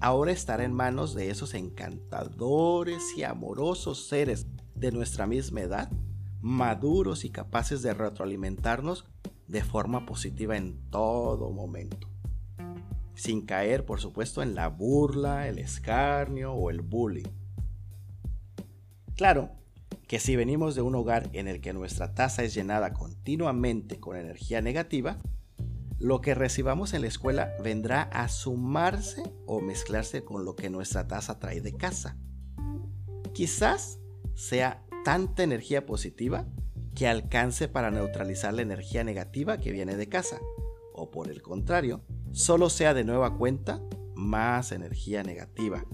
ahora 0.00 0.32
estará 0.32 0.64
en 0.64 0.72
manos 0.72 1.14
de 1.14 1.28
esos 1.28 1.52
encantadores 1.52 3.02
y 3.14 3.24
amorosos 3.24 4.08
seres 4.08 4.46
de 4.74 4.90
nuestra 4.90 5.26
misma 5.26 5.60
edad, 5.60 5.92
maduros 6.40 7.26
y 7.26 7.30
capaces 7.30 7.82
de 7.82 7.92
retroalimentarnos 7.92 9.04
de 9.48 9.62
forma 9.62 10.06
positiva 10.06 10.56
en 10.56 10.78
todo 10.88 11.50
momento, 11.50 12.08
sin 13.14 13.44
caer, 13.44 13.84
por 13.84 14.00
supuesto, 14.00 14.42
en 14.42 14.54
la 14.54 14.68
burla, 14.68 15.46
el 15.46 15.58
escarnio 15.58 16.54
o 16.54 16.70
el 16.70 16.80
bullying. 16.80 17.41
Claro 19.22 19.50
que 20.08 20.18
si 20.18 20.34
venimos 20.34 20.74
de 20.74 20.82
un 20.82 20.96
hogar 20.96 21.30
en 21.32 21.46
el 21.46 21.60
que 21.60 21.72
nuestra 21.72 22.12
taza 22.12 22.42
es 22.42 22.54
llenada 22.54 22.92
continuamente 22.92 24.00
con 24.00 24.16
energía 24.16 24.60
negativa, 24.60 25.18
lo 26.00 26.20
que 26.20 26.34
recibamos 26.34 26.92
en 26.92 27.02
la 27.02 27.06
escuela 27.06 27.52
vendrá 27.62 28.02
a 28.02 28.26
sumarse 28.26 29.22
o 29.46 29.60
mezclarse 29.60 30.24
con 30.24 30.44
lo 30.44 30.56
que 30.56 30.70
nuestra 30.70 31.06
taza 31.06 31.38
trae 31.38 31.60
de 31.60 31.72
casa. 31.72 32.16
Quizás 33.32 34.00
sea 34.34 34.82
tanta 35.04 35.44
energía 35.44 35.86
positiva 35.86 36.48
que 36.96 37.06
alcance 37.06 37.68
para 37.68 37.92
neutralizar 37.92 38.52
la 38.52 38.62
energía 38.62 39.04
negativa 39.04 39.58
que 39.58 39.70
viene 39.70 39.94
de 39.94 40.08
casa. 40.08 40.40
O 40.94 41.12
por 41.12 41.30
el 41.30 41.42
contrario, 41.42 42.02
solo 42.32 42.70
sea 42.70 42.92
de 42.92 43.04
nueva 43.04 43.38
cuenta 43.38 43.80
más 44.16 44.72
energía 44.72 45.22
negativa, 45.22 45.84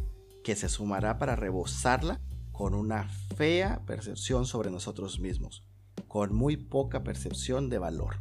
que 0.43 0.57
se 0.57 0.71
sumará 0.71 1.19
para 1.19 1.37
rebosarla 1.37 2.23
con 2.59 2.75
una 2.75 3.09
fea 3.37 3.85
percepción 3.87 4.45
sobre 4.45 4.73
nosotros 4.73 5.21
mismos, 5.21 5.65
con 6.09 6.35
muy 6.35 6.57
poca 6.57 7.05
percepción 7.05 7.71
de 7.71 7.79
valor. 7.79 8.17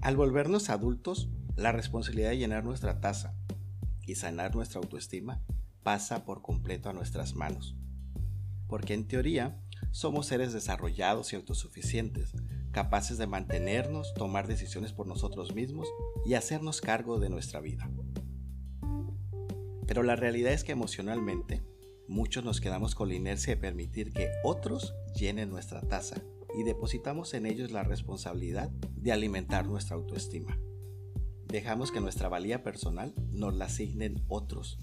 Al 0.00 0.16
volvernos 0.16 0.70
adultos, 0.70 1.28
la 1.54 1.70
responsabilidad 1.70 2.30
de 2.30 2.38
llenar 2.38 2.64
nuestra 2.64 3.00
taza 3.00 3.36
y 4.04 4.16
sanar 4.16 4.56
nuestra 4.56 4.80
autoestima 4.80 5.40
pasa 5.84 6.24
por 6.24 6.42
completo 6.42 6.90
a 6.90 6.92
nuestras 6.92 7.36
manos. 7.36 7.76
Porque 8.66 8.94
en 8.94 9.06
teoría 9.06 9.62
somos 9.92 10.26
seres 10.26 10.52
desarrollados 10.52 11.32
y 11.32 11.36
autosuficientes, 11.36 12.32
capaces 12.72 13.18
de 13.18 13.28
mantenernos, 13.28 14.14
tomar 14.14 14.48
decisiones 14.48 14.92
por 14.92 15.06
nosotros 15.06 15.54
mismos 15.54 15.86
y 16.26 16.34
hacernos 16.34 16.80
cargo 16.80 17.20
de 17.20 17.30
nuestra 17.30 17.60
vida. 17.60 17.88
Pero 19.86 20.02
la 20.02 20.16
realidad 20.16 20.52
es 20.52 20.64
que 20.64 20.72
emocionalmente 20.72 21.69
muchos 22.10 22.44
nos 22.44 22.60
quedamos 22.60 22.96
con 22.96 23.08
la 23.08 23.14
inercia 23.14 23.54
de 23.54 23.60
permitir 23.60 24.12
que 24.12 24.30
otros 24.42 24.94
llenen 25.14 25.48
nuestra 25.48 25.80
taza 25.80 26.20
y 26.58 26.64
depositamos 26.64 27.34
en 27.34 27.46
ellos 27.46 27.70
la 27.70 27.84
responsabilidad 27.84 28.68
de 28.96 29.12
alimentar 29.12 29.64
nuestra 29.66 29.94
autoestima. 29.94 30.58
Dejamos 31.46 31.92
que 31.92 32.00
nuestra 32.00 32.28
valía 32.28 32.64
personal 32.64 33.14
nos 33.30 33.54
la 33.54 33.66
asignen 33.66 34.24
otros 34.26 34.80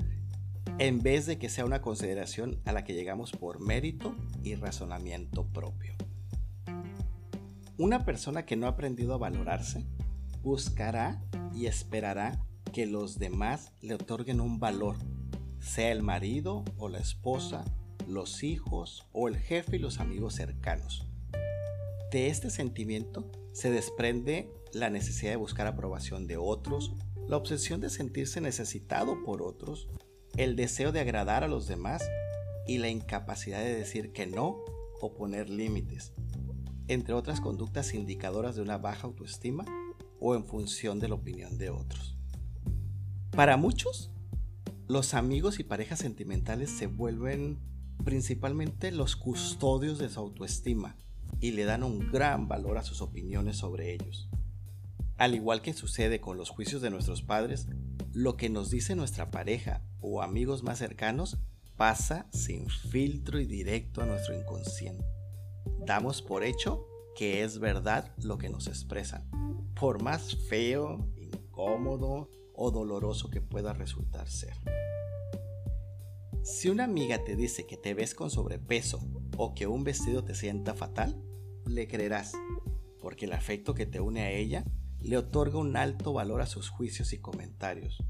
en 0.79 1.01
vez 1.01 1.25
de 1.25 1.37
que 1.37 1.49
sea 1.49 1.65
una 1.65 1.81
consideración 1.81 2.61
a 2.63 2.71
la 2.71 2.85
que 2.85 2.93
llegamos 2.93 3.31
por 3.31 3.59
mérito 3.59 4.15
y 4.43 4.55
razonamiento 4.55 5.45
propio. 5.47 5.95
Una 7.77 8.05
persona 8.05 8.45
que 8.45 8.55
no 8.55 8.67
ha 8.67 8.71
aprendido 8.71 9.13
a 9.13 9.17
valorarse 9.17 9.85
buscará 10.43 11.21
y 11.53 11.65
esperará 11.65 12.41
que 12.71 12.85
los 12.85 13.19
demás 13.19 13.73
le 13.81 13.95
otorguen 13.95 14.39
un 14.39 14.59
valor, 14.59 14.95
sea 15.59 15.91
el 15.91 16.03
marido 16.03 16.63
o 16.77 16.89
la 16.89 16.99
esposa, 16.99 17.65
los 18.07 18.43
hijos 18.43 19.07
o 19.11 19.27
el 19.27 19.37
jefe 19.37 19.77
y 19.77 19.79
los 19.79 19.99
amigos 19.99 20.35
cercanos. 20.35 21.07
De 22.11 22.27
este 22.27 22.49
sentimiento 22.49 23.29
se 23.51 23.69
desprende 23.69 24.49
la 24.73 24.89
necesidad 24.89 25.31
de 25.31 25.37
buscar 25.37 25.67
aprobación 25.67 26.27
de 26.27 26.37
otros, 26.37 26.93
la 27.27 27.37
obsesión 27.37 27.81
de 27.81 27.89
sentirse 27.89 28.39
necesitado 28.39 29.23
por 29.23 29.41
otros, 29.41 29.89
el 30.37 30.55
deseo 30.55 30.91
de 30.91 31.01
agradar 31.01 31.43
a 31.43 31.47
los 31.47 31.67
demás 31.67 32.07
y 32.65 32.77
la 32.77 32.89
incapacidad 32.89 33.59
de 33.59 33.75
decir 33.75 34.13
que 34.13 34.27
no 34.27 34.63
o 35.01 35.13
poner 35.13 35.49
límites, 35.49 36.13
entre 36.87 37.13
otras 37.13 37.41
conductas 37.41 37.93
indicadoras 37.93 38.55
de 38.55 38.61
una 38.61 38.77
baja 38.77 39.07
autoestima 39.07 39.65
o 40.19 40.35
en 40.35 40.45
función 40.45 40.99
de 40.99 41.09
la 41.09 41.15
opinión 41.15 41.57
de 41.57 41.69
otros. 41.69 42.15
Para 43.31 43.57
muchos, 43.57 44.11
los 44.87 45.13
amigos 45.13 45.59
y 45.59 45.63
parejas 45.63 45.99
sentimentales 45.99 46.69
se 46.69 46.87
vuelven 46.87 47.59
principalmente 48.05 48.91
los 48.91 49.15
custodios 49.15 49.97
de 49.99 50.09
su 50.09 50.19
autoestima 50.19 50.95
y 51.41 51.51
le 51.51 51.65
dan 51.65 51.83
un 51.83 52.11
gran 52.11 52.47
valor 52.47 52.77
a 52.77 52.83
sus 52.83 53.01
opiniones 53.01 53.57
sobre 53.57 53.93
ellos. 53.93 54.29
Al 55.17 55.35
igual 55.35 55.61
que 55.61 55.73
sucede 55.73 56.21
con 56.21 56.37
los 56.37 56.49
juicios 56.49 56.81
de 56.81 56.89
nuestros 56.89 57.21
padres, 57.21 57.67
lo 58.13 58.37
que 58.37 58.49
nos 58.49 58.69
dice 58.69 58.95
nuestra 58.95 59.29
pareja 59.29 59.81
o 59.99 60.21
amigos 60.21 60.63
más 60.63 60.77
cercanos 60.77 61.37
pasa 61.75 62.27
sin 62.31 62.69
filtro 62.69 63.39
y 63.39 63.45
directo 63.45 64.01
a 64.01 64.05
nuestro 64.05 64.39
inconsciente. 64.39 65.05
Damos 65.85 66.21
por 66.21 66.43
hecho 66.43 66.85
que 67.15 67.43
es 67.43 67.59
verdad 67.59 68.13
lo 68.23 68.37
que 68.37 68.49
nos 68.49 68.67
expresan, 68.67 69.29
por 69.75 70.01
más 70.01 70.35
feo, 70.47 71.11
incómodo 71.15 72.29
o 72.57 72.71
doloroso 72.71 73.29
que 73.29 73.39
pueda 73.39 73.71
resultar 73.71 74.27
ser. 74.27 74.53
Si 76.43 76.69
una 76.69 76.85
amiga 76.85 77.23
te 77.23 77.35
dice 77.35 77.65
que 77.65 77.77
te 77.77 77.93
ves 77.93 78.15
con 78.15 78.29
sobrepeso 78.29 78.99
o 79.37 79.53
que 79.53 79.67
un 79.67 79.83
vestido 79.83 80.23
te 80.23 80.35
sienta 80.35 80.73
fatal, 80.73 81.21
le 81.65 81.87
creerás, 81.87 82.33
porque 82.99 83.25
el 83.25 83.33
afecto 83.33 83.73
que 83.73 83.85
te 83.85 84.01
une 84.01 84.21
a 84.21 84.31
ella 84.31 84.65
le 84.99 85.17
otorga 85.17 85.59
un 85.59 85.77
alto 85.77 86.13
valor 86.13 86.41
a 86.41 86.47
sus 86.47 86.69
juicios 86.69 87.13
y 87.13 87.19
comentarios. 87.19 88.03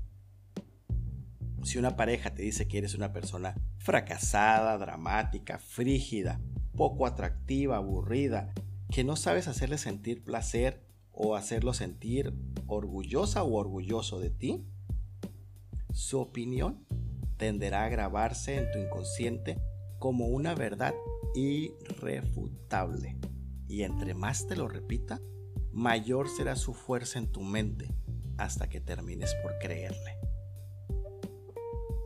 Si 1.63 1.77
una 1.77 1.97
pareja 1.97 2.33
te 2.33 2.43
dice 2.43 2.67
que 2.67 2.77
eres 2.77 2.95
una 2.95 3.11
persona 3.11 3.55
fracasada, 3.77 4.77
dramática, 4.77 5.59
frígida, 5.59 6.39
poco 6.75 7.05
atractiva, 7.05 7.77
aburrida, 7.77 8.53
que 8.89 9.03
no 9.03 9.17
sabes 9.17 9.47
hacerle 9.47 9.77
sentir 9.77 10.23
placer 10.23 10.86
o 11.19 11.35
hacerlo 11.35 11.73
sentir 11.73 12.31
orgullosa 12.67 13.43
o 13.43 13.55
orgulloso 13.55 14.19
de 14.19 14.29
ti, 14.29 14.63
su 15.91 16.19
opinión 16.19 16.85
tenderá 17.37 17.85
a 17.85 17.89
grabarse 17.89 18.55
en 18.55 18.71
tu 18.71 18.77
inconsciente 18.77 19.59
como 19.97 20.27
una 20.27 20.53
verdad 20.53 20.93
irrefutable. 21.33 23.17
Y 23.67 23.81
entre 23.81 24.13
más 24.13 24.45
te 24.45 24.55
lo 24.55 24.67
repita, 24.67 25.19
mayor 25.71 26.29
será 26.29 26.55
su 26.55 26.75
fuerza 26.75 27.17
en 27.17 27.31
tu 27.31 27.41
mente 27.41 27.91
hasta 28.37 28.69
que 28.69 28.79
termines 28.79 29.33
por 29.41 29.57
creerle. 29.57 30.17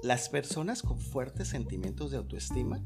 Las 0.03 0.29
personas 0.29 0.81
con 0.81 0.97
fuertes 0.97 1.49
sentimientos 1.49 2.11
de 2.11 2.17
autoestima 2.17 2.81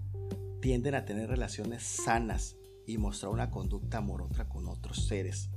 tienden 0.59 0.95
a 0.95 1.05
tener 1.05 1.29
relaciones 1.29 1.83
sanas 1.83 2.55
y 2.87 2.97
mostrar 2.97 3.31
una 3.31 3.51
conducta 3.51 3.99
amorosa 3.99 4.49
con 4.49 4.67
otros 4.67 5.05
seres. 5.05 5.51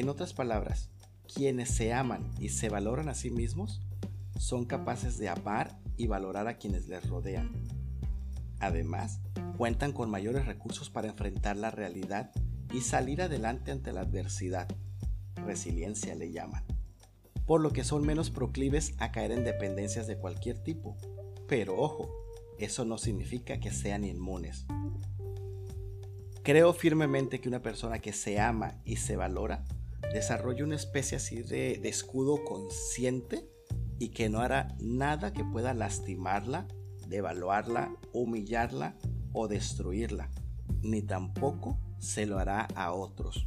En 0.00 0.08
otras 0.08 0.32
palabras, 0.32 0.88
quienes 1.26 1.68
se 1.68 1.92
aman 1.92 2.30
y 2.40 2.48
se 2.48 2.70
valoran 2.70 3.10
a 3.10 3.14
sí 3.14 3.30
mismos 3.30 3.82
son 4.38 4.64
capaces 4.64 5.18
de 5.18 5.28
amar 5.28 5.78
y 5.98 6.06
valorar 6.06 6.48
a 6.48 6.56
quienes 6.56 6.88
les 6.88 7.06
rodean. 7.06 7.52
Además, 8.60 9.20
cuentan 9.58 9.92
con 9.92 10.08
mayores 10.08 10.46
recursos 10.46 10.88
para 10.88 11.08
enfrentar 11.08 11.58
la 11.58 11.70
realidad 11.70 12.30
y 12.72 12.80
salir 12.80 13.20
adelante 13.20 13.72
ante 13.72 13.92
la 13.92 14.00
adversidad. 14.00 14.68
Resiliencia 15.34 16.14
le 16.14 16.32
llaman 16.32 16.64
por 17.44 17.60
lo 17.60 17.70
que 17.70 17.84
son 17.84 18.06
menos 18.06 18.30
proclives 18.30 18.94
a 19.00 19.12
caer 19.12 19.32
en 19.32 19.44
dependencias 19.44 20.06
de 20.06 20.16
cualquier 20.16 20.60
tipo. 20.60 20.96
Pero 21.46 21.76
ojo, 21.76 22.08
eso 22.58 22.86
no 22.86 22.96
significa 22.96 23.60
que 23.60 23.70
sean 23.70 24.04
inmunes. 24.04 24.64
Creo 26.42 26.72
firmemente 26.72 27.38
que 27.38 27.50
una 27.50 27.60
persona 27.60 27.98
que 27.98 28.14
se 28.14 28.40
ama 28.40 28.80
y 28.86 28.96
se 28.96 29.16
valora 29.16 29.62
desarrolla 30.12 30.64
una 30.64 30.76
especie 30.76 31.16
así 31.16 31.42
de, 31.42 31.78
de 31.78 31.88
escudo 31.88 32.44
consciente 32.44 33.48
y 33.98 34.08
que 34.08 34.28
no 34.28 34.40
hará 34.40 34.74
nada 34.80 35.32
que 35.32 35.44
pueda 35.44 35.74
lastimarla, 35.74 36.66
devaluarla, 37.06 37.94
humillarla 38.12 38.96
o 39.32 39.46
destruirla, 39.46 40.30
ni 40.82 41.02
tampoco 41.02 41.78
se 41.98 42.26
lo 42.26 42.38
hará 42.38 42.66
a 42.74 42.92
otros. 42.92 43.46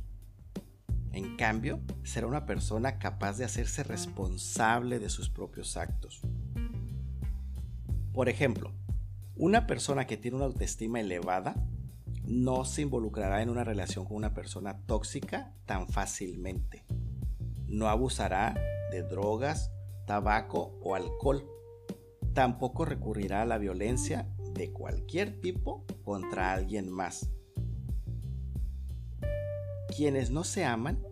En 1.11 1.37
cambio, 1.37 1.79
será 2.03 2.27
una 2.27 2.45
persona 2.45 2.97
capaz 2.97 3.37
de 3.37 3.45
hacerse 3.45 3.83
responsable 3.83 4.99
de 4.99 5.09
sus 5.09 5.29
propios 5.29 5.77
actos. 5.77 6.21
Por 8.13 8.29
ejemplo, 8.29 8.71
una 9.35 9.67
persona 9.67 10.05
que 10.05 10.17
tiene 10.17 10.37
una 10.37 10.45
autoestima 10.45 10.99
elevada 10.99 11.55
no 12.41 12.65
se 12.65 12.81
involucrará 12.81 13.41
en 13.41 13.49
una 13.49 13.63
relación 13.63 14.05
con 14.05 14.17
una 14.17 14.33
persona 14.33 14.85
tóxica 14.85 15.53
tan 15.65 15.87
fácilmente. 15.87 16.85
No 17.67 17.87
abusará 17.87 18.55
de 18.91 19.03
drogas, 19.03 19.71
tabaco 20.05 20.77
o 20.81 20.95
alcohol. 20.95 21.45
Tampoco 22.33 22.85
recurrirá 22.85 23.41
a 23.41 23.45
la 23.45 23.57
violencia 23.57 24.27
de 24.53 24.71
cualquier 24.71 25.41
tipo 25.41 25.85
contra 26.03 26.53
alguien 26.53 26.89
más 26.89 27.29
quienes 29.95 30.31
no 30.31 30.43
se 30.43 30.65
aman 30.65 31.03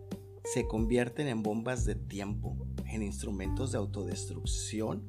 se 0.42 0.66
convierten 0.66 1.28
en 1.28 1.44
bombas 1.44 1.84
de 1.84 1.94
tiempo, 1.94 2.66
en 2.86 3.02
instrumentos 3.02 3.70
de 3.70 3.78
autodestrucción 3.78 5.08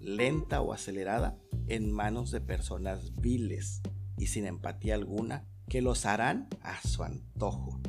lenta 0.00 0.60
o 0.60 0.72
acelerada 0.72 1.38
en 1.68 1.92
manos 1.92 2.32
de 2.32 2.40
personas 2.40 3.14
viles 3.14 3.80
y 4.18 4.26
sin 4.26 4.44
empatía 4.44 4.94
alguna 4.94 5.46
que 5.72 5.80
los 5.80 6.04
harán 6.04 6.48
a 6.60 6.86
su 6.86 7.02
antojo, 7.02 7.80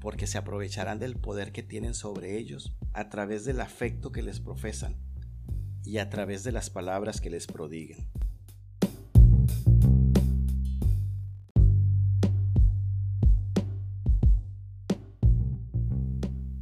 porque 0.00 0.26
se 0.26 0.38
aprovecharán 0.38 0.98
del 0.98 1.16
poder 1.16 1.52
que 1.52 1.62
tienen 1.62 1.92
sobre 1.92 2.38
ellos 2.38 2.74
a 2.94 3.10
través 3.10 3.44
del 3.44 3.60
afecto 3.60 4.10
que 4.10 4.22
les 4.22 4.40
profesan 4.40 4.96
y 5.84 5.98
a 5.98 6.08
través 6.08 6.44
de 6.44 6.52
las 6.52 6.70
palabras 6.70 7.20
que 7.20 7.28
les 7.28 7.46
prodiguen. 7.46 8.08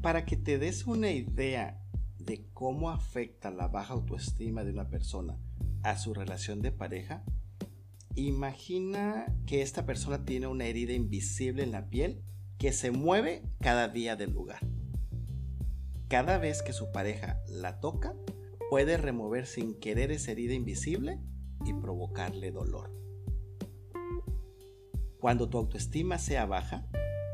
Para 0.03 0.25
que 0.27 0.37
te 0.37 0.59
des 0.59 0.89
una 0.89 1.13
idea 1.13 1.87
de 2.19 2.49
cómo 2.53 2.91
afecta 2.91 3.53
la 3.53 3.69
baja 3.69 3.95
autoestima 3.95 4.65
de 4.65 4.73
una 4.73 4.89
persona 4.89 5.39
a 5.85 5.97
su 5.99 6.15
relación 6.15 6.63
de 6.63 6.73
pareja, 6.73 7.23
imagina 8.14 9.27
que 9.46 9.62
esta 9.62 9.87
persona 9.87 10.24
tiene 10.24 10.46
una 10.46 10.66
herida 10.66 10.92
invisible 10.92 11.62
en 11.62 11.72
la 11.72 11.88
piel 11.88 12.22
que 12.59 12.72
se 12.72 12.90
mueve 12.90 13.42
cada 13.61 13.88
día 13.88 14.16
del 14.16 14.33
lugar. 14.33 14.61
Cada 16.09 16.38
vez 16.38 16.62
que 16.62 16.72
su 16.72 16.92
pareja 16.92 17.40
la 17.48 17.81
toca, 17.81 18.14
puede 18.70 18.96
remover 18.96 19.46
sin 19.46 19.79
querer 19.79 20.12
esa 20.12 20.33
herida 20.33 20.55
invisible 20.55 21.20
y 21.64 21.72
provocarle 21.74 22.50
dolor. 22.50 22.92
Cuando 25.20 25.48
tu 25.48 25.59
autoestima 25.59 26.18
sea 26.18 26.46
baja, 26.46 26.87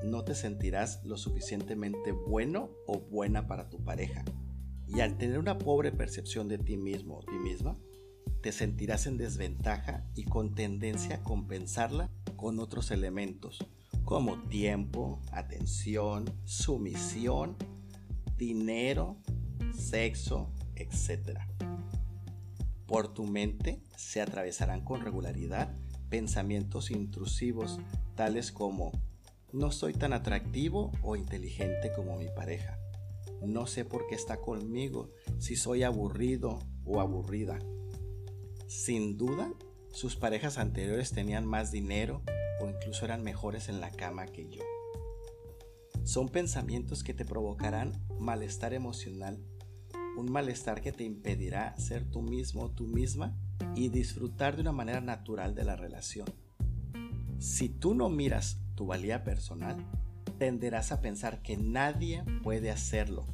no 0.05 0.25
te 0.25 0.35
sentirás 0.35 1.05
lo 1.05 1.17
suficientemente 1.17 2.13
bueno 2.13 2.71
o 2.87 3.01
buena 3.01 3.47
para 3.47 3.69
tu 3.69 3.83
pareja. 3.83 4.25
Y 4.87 5.01
al 5.01 5.19
tener 5.19 5.39
una 5.39 5.59
pobre 5.59 5.93
percepción 5.93 6.49
de 6.49 6.59
ti 6.59 6.77
mismo 6.77 7.19
o 7.19 7.23
ti 7.23 7.39
misma, 7.39 7.77
te 8.43 8.53
sentirás 8.53 9.07
en 9.07 9.17
desventaja 9.17 10.05
y 10.15 10.25
con 10.25 10.55
tendencia 10.55 11.17
a 11.17 11.23
compensarla 11.23 12.11
con 12.37 12.59
otros 12.59 12.91
elementos 12.91 13.59
como 14.05 14.43
tiempo, 14.49 15.21
atención, 15.31 16.25
sumisión, 16.45 17.57
dinero, 18.37 19.19
sexo, 19.73 20.51
etc. 20.75 21.39
Por 22.87 23.15
tu 23.15 23.25
mente 23.25 23.83
se 23.97 24.21
atravesarán 24.21 24.83
con 24.85 25.03
regularidad 25.03 25.77
pensamientos 26.09 26.91
intrusivos 26.91 27.79
tales 28.17 28.51
como 28.51 28.91
no 29.53 29.71
soy 29.71 29.93
tan 29.93 30.13
atractivo 30.13 30.91
o 31.03 31.17
inteligente 31.17 31.93
como 31.95 32.17
mi 32.17 32.29
pareja. 32.29 32.79
No 33.43 33.67
sé 33.67 33.85
por 33.85 34.07
qué 34.07 34.15
está 34.15 34.39
conmigo, 34.39 35.11
si 35.39 35.57
soy 35.57 35.83
aburrido 35.83 36.59
o 36.85 37.01
aburrida. 37.01 37.59
Sin 38.71 39.19
duda, 39.19 39.53
sus 39.91 40.15
parejas 40.15 40.57
anteriores 40.57 41.11
tenían 41.11 41.45
más 41.45 41.73
dinero 41.73 42.23
o 42.61 42.69
incluso 42.69 43.05
eran 43.05 43.25
mejores 43.25 43.69
en 43.69 43.81
la 43.81 43.91
cama 43.91 44.27
que 44.27 44.49
yo. 44.49 44.63
Son 46.05 46.29
pensamientos 46.29 47.03
que 47.03 47.13
te 47.13 47.25
provocarán 47.25 48.01
malestar 48.21 48.73
emocional, 48.73 49.45
un 50.17 50.31
malestar 50.31 50.83
que 50.83 50.93
te 50.93 51.03
impedirá 51.03 51.77
ser 51.79 52.05
tú 52.05 52.23
mismo 52.23 52.63
o 52.63 52.71
tú 52.71 52.87
misma 52.87 53.37
y 53.75 53.89
disfrutar 53.89 54.55
de 54.55 54.63
una 54.63 54.71
manera 54.71 55.01
natural 55.01 55.57
de 55.57 55.65
la 55.65 55.75
relación. 55.75 56.29
Si 57.41 57.71
tú 57.71 57.97
no 57.97 58.09
miras 58.09 58.61
tu 58.77 58.87
valía 58.87 59.25
personal, 59.25 59.85
tenderás 60.39 60.93
a 60.93 61.01
pensar 61.01 61.43
que 61.43 61.57
nadie 61.57 62.23
puede 62.45 62.71
hacerlo 62.71 63.27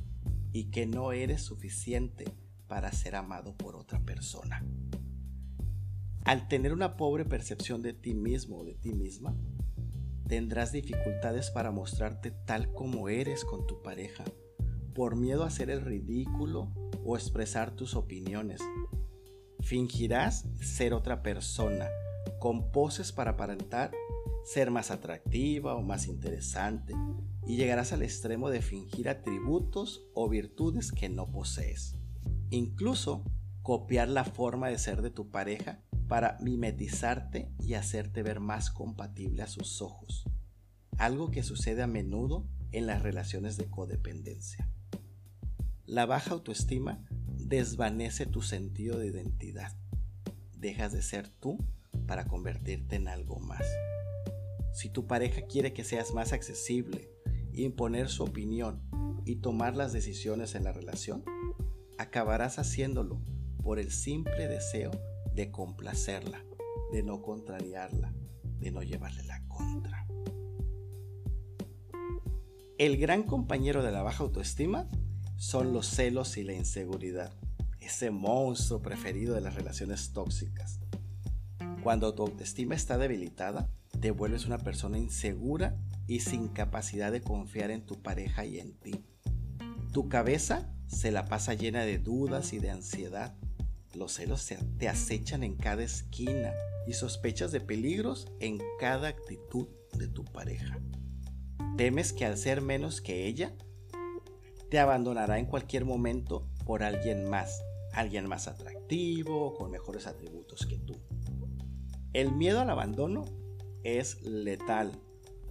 y 0.55 0.71
que 0.71 0.87
no 0.87 1.13
eres 1.13 1.43
suficiente 1.43 2.25
para 2.69 2.91
ser 2.91 3.17
amado 3.17 3.55
por 3.55 3.77
otra 3.77 4.01
persona. 4.01 4.65
Al 6.27 6.49
tener 6.49 6.73
una 6.73 6.97
pobre 6.97 7.25
percepción 7.25 7.83
de 7.83 7.93
ti 7.93 8.13
mismo 8.13 8.59
o 8.59 8.65
de 8.65 8.75
ti 8.75 8.93
misma, 8.93 9.37
tendrás 10.27 10.73
dificultades 10.73 11.53
para 11.53 11.71
mostrarte 11.71 12.33
tal 12.33 12.73
como 12.73 13.09
eres 13.09 13.45
con 13.45 13.65
tu 13.65 13.81
pareja, 13.81 14.25
por 14.93 15.15
miedo 15.15 15.45
a 15.45 15.47
hacer 15.47 15.71
el 15.71 15.83
ridículo 15.83 16.75
o 17.05 17.17
expresar 17.17 17.77
tus 17.77 17.95
opiniones. 17.95 18.61
Fingirás 19.61 20.49
ser 20.61 20.95
otra 20.95 21.23
persona, 21.23 21.87
con 22.41 22.73
poses 22.73 23.13
para 23.13 23.31
aparentar 23.31 23.93
ser 24.45 24.73
más 24.73 24.91
atractiva 24.91 25.77
o 25.77 25.83
más 25.83 26.09
interesante 26.09 26.93
y 27.47 27.55
llegarás 27.55 27.93
al 27.93 28.03
extremo 28.03 28.51
de 28.51 28.63
fingir 28.63 29.09
atributos 29.09 30.05
o 30.13 30.29
virtudes 30.29 30.91
que 30.91 31.09
no 31.09 31.31
posees. 31.31 31.95
Incluso 32.51 33.23
copiar 33.63 34.09
la 34.09 34.25
forma 34.25 34.69
de 34.69 34.79
ser 34.79 35.03
de 35.03 35.11
tu 35.11 35.31
pareja 35.31 35.85
para 36.09 36.39
mimetizarte 36.41 37.51
y 37.59 37.75
hacerte 37.75 38.23
ver 38.23 38.41
más 38.41 38.71
compatible 38.71 39.43
a 39.43 39.49
sus 39.49 39.83
ojos, 39.83 40.25
algo 40.99 41.31
que 41.31 41.43
sucede 41.43 41.83
a 41.83 41.87
menudo 41.87 42.47
en 42.73 42.87
las 42.87 43.03
relaciones 43.03 43.57
de 43.57 43.67
codependencia. 43.67 44.69
La 45.85 46.07
baja 46.07 46.33
autoestima 46.33 47.05
desvanece 47.37 48.27
tu 48.27 48.43
sentido 48.43 48.99
de 48.99 49.07
identidad. 49.07 49.73
Dejas 50.57 50.93
de 50.93 51.03
ser 51.03 51.29
tú 51.29 51.59
para 52.07 52.27
convertirte 52.27 52.97
en 52.97 53.09
algo 53.09 53.39
más. 53.39 53.65
Si 54.73 54.91
tu 54.91 55.07
pareja 55.07 55.43
quiere 55.43 55.73
que 55.73 55.85
seas 55.85 56.13
más 56.13 56.33
accesible, 56.33 57.09
imponer 57.53 58.09
su 58.09 58.25
opinión 58.25 58.83
y 59.25 59.37
tomar 59.37 59.77
las 59.77 59.93
decisiones 59.93 60.55
en 60.55 60.65
la 60.65 60.73
relación, 60.73 61.25
acabarás 61.99 62.59
haciéndolo 62.59 63.21
por 63.63 63.79
el 63.79 63.91
simple 63.91 64.49
deseo 64.49 64.91
de 65.37 65.51
complacerla, 65.51 66.43
de 66.93 67.03
no 67.03 67.23
contrariarla, 67.23 68.13
de 68.59 68.71
no 68.73 68.83
llevarle 68.83 69.23
la 69.25 69.47
contra. 69.47 70.07
El 72.79 72.97
gran 72.97 73.23
compañero 73.23 73.83
de 73.83 73.93
la 73.93 74.03
baja 74.03 74.25
autoestima 74.25 74.89
son 75.37 75.73
los 75.73 75.87
celos 75.87 76.39
y 76.39 76.43
la 76.43 76.55
inseguridad, 76.55 77.33
ese 77.81 78.11
monstruo 78.11 78.81
preferido 78.81 79.35
de 79.35 79.43
las 79.43 79.55
relaciones 79.55 80.13
tóxicas. 80.13 80.81
Cuando 81.83 82.15
tu 82.15 82.23
autoestima 82.23 82.75
está 82.75 82.99
debilitada, 82.99 83.71
te 84.01 84.11
vuelves 84.11 84.47
una 84.47 84.59
persona 84.59 84.99
insegura 84.99 85.77
y 86.07 86.21
sin 86.21 86.49
capacidad 86.49 87.13
de 87.13 87.21
confiar 87.21 87.71
en 87.71 87.85
tu 87.85 88.01
pareja 88.03 88.47
y 88.47 88.59
en 88.59 88.73
ti. 88.79 89.05
Tu 89.93 90.09
cabeza 90.09 90.75
se 90.87 91.11
la 91.11 91.27
pasa 91.27 91.55
llena 91.55 91.85
de 91.85 91.99
dudas 91.99 92.53
y 92.53 92.59
de 92.59 92.71
ansiedad. 92.71 93.37
Los 93.97 94.13
celos 94.13 94.47
te 94.77 94.91
acechan 94.91 95.43
en 95.43 95.57
cada 95.57 95.83
esquina 95.83 96.53
y 96.87 96.93
sospechas 96.93 97.51
de 97.51 97.63
peligros 97.63 98.29
en 98.41 98.59
cada 98.79 99.09
actitud 99.09 99.69
de 99.95 100.07
tu 100.07 100.23
pareja. 100.23 100.79
Temes 101.79 102.13
que 102.13 102.27
al 102.27 102.37
ser 102.37 102.61
menos 102.61 103.01
que 103.01 103.27
ella, 103.27 103.55
te 104.69 104.79
abandonará 104.79 105.39
en 105.39 105.47
cualquier 105.47 105.87
momento 105.87 106.47
por 106.67 106.83
alguien 106.83 107.31
más, 107.31 107.65
alguien 107.95 108.27
más 108.27 108.49
atractivo, 108.49 109.55
con 109.55 109.71
mejores 109.71 110.07
atributos 110.07 110.67
que 110.67 110.77
tú. 110.77 111.01
El 112.13 112.33
miedo 112.33 112.61
al 112.61 112.69
abandono 112.69 113.25
es 113.83 114.21
letal. 114.21 114.93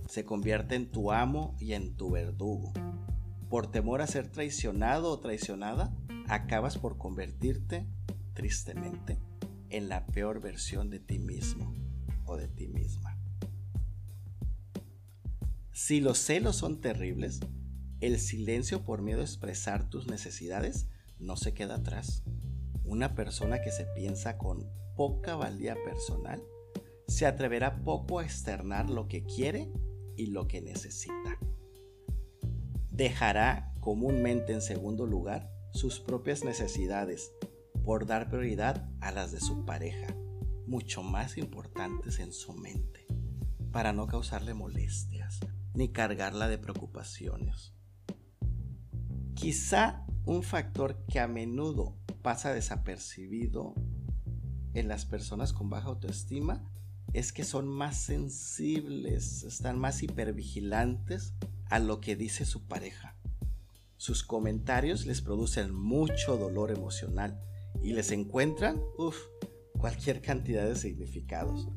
Se 0.07 0.23
convierte 0.23 0.75
en 0.75 0.91
tu 0.91 1.11
amo 1.11 1.55
y 1.59 1.73
en 1.73 1.95
tu 1.97 2.11
verdugo. 2.11 2.73
Por 3.49 3.71
temor 3.71 4.03
a 4.03 4.07
ser 4.07 4.31
traicionado 4.31 5.09
o 5.09 5.19
traicionada, 5.19 5.95
acabas 6.27 6.77
por 6.77 6.99
convertirte, 6.99 7.87
tristemente, 8.35 9.17
en 9.69 9.89
la 9.89 10.05
peor 10.05 10.39
versión 10.39 10.91
de 10.91 10.99
ti 10.99 11.17
mismo 11.17 11.73
o 12.25 12.37
de 12.37 12.47
ti 12.47 12.67
misma. 12.67 13.17
Si 15.71 15.99
los 15.99 16.19
celos 16.19 16.55
son 16.57 16.79
terribles, 16.79 17.39
el 18.01 18.19
silencio 18.19 18.83
por 18.85 19.01
miedo 19.01 19.21
a 19.21 19.25
expresar 19.25 19.89
tus 19.89 20.07
necesidades 20.07 20.87
no 21.19 21.35
se 21.37 21.53
queda 21.53 21.75
atrás. 21.75 22.23
Una 22.83 23.15
persona 23.15 23.61
que 23.61 23.71
se 23.71 23.85
piensa 23.85 24.37
con 24.37 24.69
poca 24.95 25.35
valía 25.35 25.75
personal 25.83 26.43
se 27.07 27.25
atreverá 27.25 27.83
poco 27.83 28.19
a 28.19 28.23
externar 28.23 28.89
lo 28.89 29.07
que 29.07 29.25
quiere 29.25 29.71
y 30.15 30.27
lo 30.27 30.47
que 30.47 30.61
necesita. 30.61 31.39
Dejará 32.91 33.73
comúnmente 33.79 34.53
en 34.53 34.61
segundo 34.61 35.05
lugar 35.05 35.51
sus 35.73 35.99
propias 35.99 36.45
necesidades 36.45 37.31
por 37.85 38.07
dar 38.07 38.29
prioridad 38.29 38.89
a 38.99 39.11
las 39.11 39.31
de 39.31 39.39
su 39.39 39.63
pareja, 39.63 40.07
mucho 40.65 41.03
más 41.03 41.37
importantes 41.37 42.17
en 42.17 42.33
su 42.33 42.51
mente, 42.53 43.05
para 43.71 43.93
no 43.93 44.07
causarle 44.07 44.55
molestias 44.55 45.39
ni 45.75 45.89
cargarla 45.89 46.47
de 46.47 46.57
preocupaciones. 46.57 47.73
Quizá 49.35 50.03
un 50.25 50.41
factor 50.41 51.05
que 51.05 51.19
a 51.19 51.27
menudo 51.27 51.95
pasa 52.23 52.53
desapercibido 52.53 53.75
en 54.73 54.87
las 54.87 55.05
personas 55.05 55.53
con 55.53 55.69
baja 55.69 55.89
autoestima 55.89 56.63
es 57.13 57.31
que 57.31 57.43
son 57.43 57.67
más 57.67 57.97
sensibles, 57.97 59.43
están 59.43 59.77
más 59.77 60.01
hipervigilantes 60.01 61.35
a 61.69 61.77
lo 61.77 62.01
que 62.01 62.15
dice 62.15 62.45
su 62.45 62.65
pareja. 62.65 63.15
Sus 63.97 64.23
comentarios 64.23 65.05
les 65.05 65.21
producen 65.21 65.71
mucho 65.73 66.35
dolor 66.37 66.71
emocional 66.71 67.39
y 67.85 67.93
les 67.93 68.09
encuentran, 68.09 68.81
uff, 68.97 69.15
cualquier 69.77 70.19
cantidad 70.19 70.65
de 70.65 70.75
significados, 70.75 71.69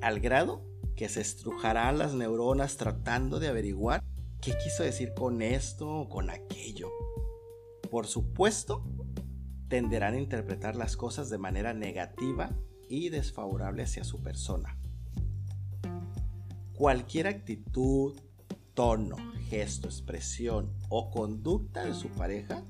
al 0.00 0.18
grado 0.18 0.64
que 0.96 1.10
se 1.10 1.20
estrujarán 1.20 1.98
las 1.98 2.14
neuronas 2.14 2.78
tratando 2.78 3.38
de 3.38 3.48
averiguar 3.48 4.02
qué 4.40 4.56
quiso 4.56 4.84
decir 4.84 5.12
con 5.12 5.42
esto 5.42 5.86
o 5.86 6.08
con 6.08 6.30
aquello. 6.30 6.88
Por 7.90 8.06
supuesto, 8.06 8.82
tenderán 9.68 10.14
a 10.14 10.18
interpretar 10.18 10.76
las 10.76 10.96
cosas 10.96 11.28
de 11.28 11.36
manera 11.36 11.74
negativa 11.74 12.56
y 12.88 13.10
desfavorable 13.10 13.82
hacia 13.82 14.02
su 14.02 14.22
persona. 14.22 14.78
Cualquier 16.72 17.26
actitud, 17.26 18.18
tono, 18.72 19.16
gesto, 19.50 19.88
expresión 19.88 20.72
o 20.88 21.10
conducta 21.10 21.84
de 21.84 21.92
su 21.92 22.08
pareja 22.08 22.62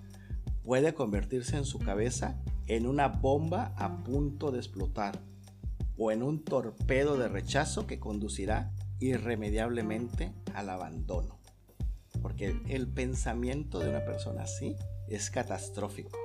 puede 0.64 0.92
convertirse 0.92 1.57
en 1.57 1.64
su 1.64 1.79
cabeza 1.79 2.42
en 2.70 2.87
una 2.87 3.09
bomba 3.09 3.74
a 3.76 4.04
punto 4.04 4.52
de 4.52 4.59
explotar 4.59 5.20
o 5.98 6.12
en 6.12 6.22
un 6.22 6.44
torpedo 6.44 7.18
de 7.18 7.26
rechazo 7.26 7.88
que 7.88 7.98
conducirá 7.98 8.72
irremediablemente 9.00 10.33
al 10.54 10.70
abandono. 10.70 11.40
Porque 12.22 12.54
el 12.68 12.87
pensamiento 12.87 13.80
de 13.80 13.88
una 13.88 14.04
persona 14.04 14.44
así 14.44 14.76
es 15.09 15.30
catastrófico. 15.30 16.16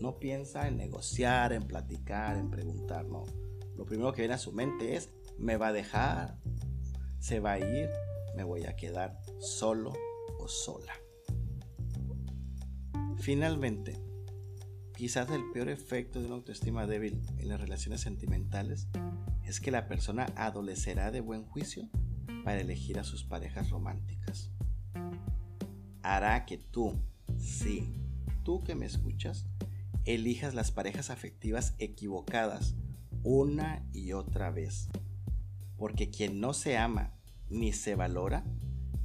No 0.00 0.18
piensa 0.18 0.68
en 0.68 0.78
negociar, 0.78 1.52
en 1.52 1.64
platicar, 1.64 2.38
en 2.38 2.50
preguntar, 2.50 3.04
no. 3.04 3.24
Lo 3.76 3.84
primero 3.84 4.14
que 4.14 4.22
viene 4.22 4.34
a 4.34 4.38
su 4.38 4.52
mente 4.52 4.96
es, 4.96 5.10
me 5.38 5.58
va 5.58 5.68
a 5.68 5.72
dejar, 5.74 6.38
se 7.18 7.40
va 7.40 7.52
a 7.52 7.58
ir, 7.58 7.90
me 8.34 8.44
voy 8.44 8.64
a 8.64 8.74
quedar 8.74 9.20
solo 9.38 9.92
o 10.38 10.48
sola. 10.48 10.94
Finalmente, 13.18 14.03
quizás 14.96 15.28
el 15.30 15.50
peor 15.52 15.68
efecto 15.68 16.20
de 16.20 16.26
una 16.26 16.36
autoestima 16.36 16.86
débil 16.86 17.20
en 17.38 17.48
las 17.48 17.60
relaciones 17.60 18.00
sentimentales 18.00 18.88
es 19.44 19.60
que 19.60 19.70
la 19.70 19.88
persona 19.88 20.26
adolecerá 20.36 21.10
de 21.10 21.20
buen 21.20 21.44
juicio 21.44 21.88
para 22.44 22.60
elegir 22.60 22.98
a 22.98 23.04
sus 23.04 23.24
parejas 23.24 23.70
románticas. 23.70 24.50
Hará 26.02 26.44
que 26.46 26.58
tú, 26.58 27.00
sí, 27.38 27.92
tú 28.44 28.62
que 28.62 28.74
me 28.74 28.86
escuchas, 28.86 29.46
elijas 30.04 30.54
las 30.54 30.70
parejas 30.70 31.10
afectivas 31.10 31.74
equivocadas 31.78 32.74
una 33.22 33.86
y 33.92 34.12
otra 34.12 34.50
vez. 34.50 34.88
Porque 35.76 36.10
quien 36.10 36.40
no 36.40 36.52
se 36.52 36.76
ama 36.76 37.14
ni 37.48 37.72
se 37.72 37.94
valora, 37.94 38.44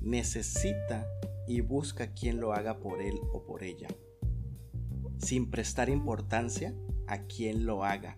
necesita 0.01 1.07
y 1.47 1.61
busca 1.61 2.13
quien 2.13 2.39
lo 2.39 2.53
haga 2.53 2.79
por 2.79 3.01
él 3.01 3.15
o 3.33 3.43
por 3.43 3.63
ella, 3.63 3.87
sin 5.19 5.51
prestar 5.51 5.89
importancia 5.89 6.73
a 7.07 7.23
quien 7.23 7.65
lo 7.65 7.83
haga, 7.83 8.17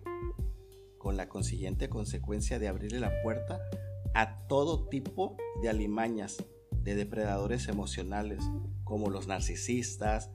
con 0.98 1.16
la 1.16 1.28
consiguiente 1.28 1.88
consecuencia 1.88 2.58
de 2.58 2.68
abrirle 2.68 3.00
la 3.00 3.22
puerta 3.22 3.60
a 4.14 4.46
todo 4.46 4.88
tipo 4.88 5.36
de 5.60 5.68
alimañas, 5.68 6.44
de 6.70 6.94
depredadores 6.94 7.68
emocionales, 7.68 8.44
como 8.84 9.10
los 9.10 9.26
narcisistas, 9.26 10.30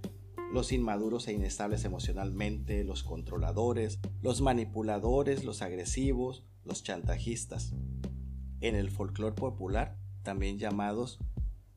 los 0.52 0.72
inmaduros 0.72 1.28
e 1.28 1.34
inestables 1.34 1.84
emocionalmente, 1.86 2.84
los 2.84 3.04
controladores, 3.04 4.00
los 4.22 4.42
manipuladores, 4.42 5.44
los 5.44 5.62
agresivos, 5.62 6.46
los 6.64 6.84
chantajistas. 6.84 7.74
En 8.62 8.76
el 8.76 8.90
folclore 8.90 9.36
popular, 9.36 9.98
también 10.24 10.58
llamados 10.58 11.20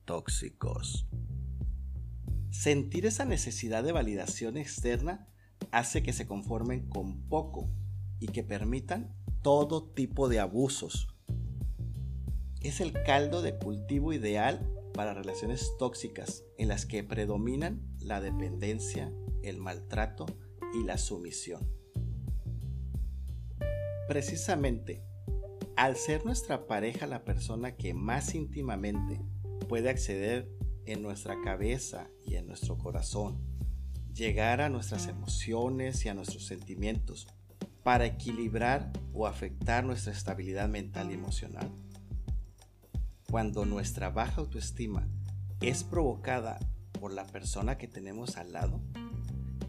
tóxicos. 0.05 1.07
Sentir 2.51 3.05
esa 3.05 3.23
necesidad 3.23 3.81
de 3.81 3.93
validación 3.93 4.57
externa 4.57 5.25
hace 5.71 6.03
que 6.03 6.11
se 6.11 6.27
conformen 6.27 6.87
con 6.89 7.27
poco 7.29 7.69
y 8.19 8.27
que 8.27 8.43
permitan 8.43 9.15
todo 9.41 9.89
tipo 9.91 10.27
de 10.27 10.41
abusos. 10.41 11.07
Es 12.59 12.81
el 12.81 12.91
caldo 13.03 13.41
de 13.41 13.57
cultivo 13.57 14.11
ideal 14.11 14.69
para 14.93 15.13
relaciones 15.13 15.71
tóxicas 15.79 16.43
en 16.57 16.67
las 16.67 16.85
que 16.85 17.05
predominan 17.05 17.81
la 18.01 18.19
dependencia, 18.19 19.13
el 19.43 19.57
maltrato 19.57 20.25
y 20.73 20.83
la 20.83 20.97
sumisión. 20.97 21.71
Precisamente, 24.09 25.05
al 25.77 25.95
ser 25.95 26.25
nuestra 26.25 26.67
pareja 26.67 27.07
la 27.07 27.23
persona 27.23 27.77
que 27.77 27.93
más 27.93 28.35
íntimamente 28.35 29.21
puede 29.69 29.89
acceder 29.89 30.51
en 30.85 31.01
nuestra 31.01 31.35
cabeza 31.43 32.07
y 32.25 32.35
en 32.35 32.47
nuestro 32.47 32.77
corazón, 32.77 33.39
llegar 34.13 34.61
a 34.61 34.69
nuestras 34.69 35.07
emociones 35.07 36.05
y 36.05 36.09
a 36.09 36.13
nuestros 36.13 36.45
sentimientos 36.45 37.27
para 37.83 38.05
equilibrar 38.05 38.91
o 39.13 39.27
afectar 39.27 39.83
nuestra 39.83 40.13
estabilidad 40.13 40.69
mental 40.69 41.11
y 41.11 41.15
emocional, 41.15 41.71
cuando 43.29 43.65
nuestra 43.65 44.09
baja 44.09 44.41
autoestima 44.41 45.07
es 45.61 45.83
provocada 45.83 46.59
por 46.99 47.13
la 47.13 47.25
persona 47.25 47.77
que 47.77 47.87
tenemos 47.87 48.37
al 48.37 48.53
lado, 48.53 48.81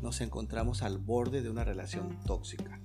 nos 0.02 0.20
encontramos 0.20 0.82
al 0.82 0.98
borde 0.98 1.42
de 1.42 1.50
una 1.50 1.64
relación 1.64 2.18
tóxica. 2.26 2.80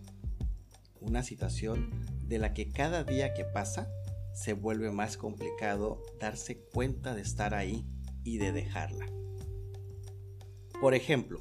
Una 1.01 1.23
situación 1.23 1.89
de 2.27 2.37
la 2.37 2.53
que 2.53 2.69
cada 2.69 3.03
día 3.03 3.33
que 3.33 3.43
pasa 3.43 3.89
se 4.33 4.53
vuelve 4.53 4.91
más 4.91 5.17
complicado 5.17 6.03
darse 6.19 6.59
cuenta 6.59 7.15
de 7.15 7.21
estar 7.21 7.55
ahí 7.55 7.85
y 8.27 8.39
de 8.39 8.51
dejarla. 8.51 9.07
Por 10.81 10.93
ejemplo, 10.93 11.39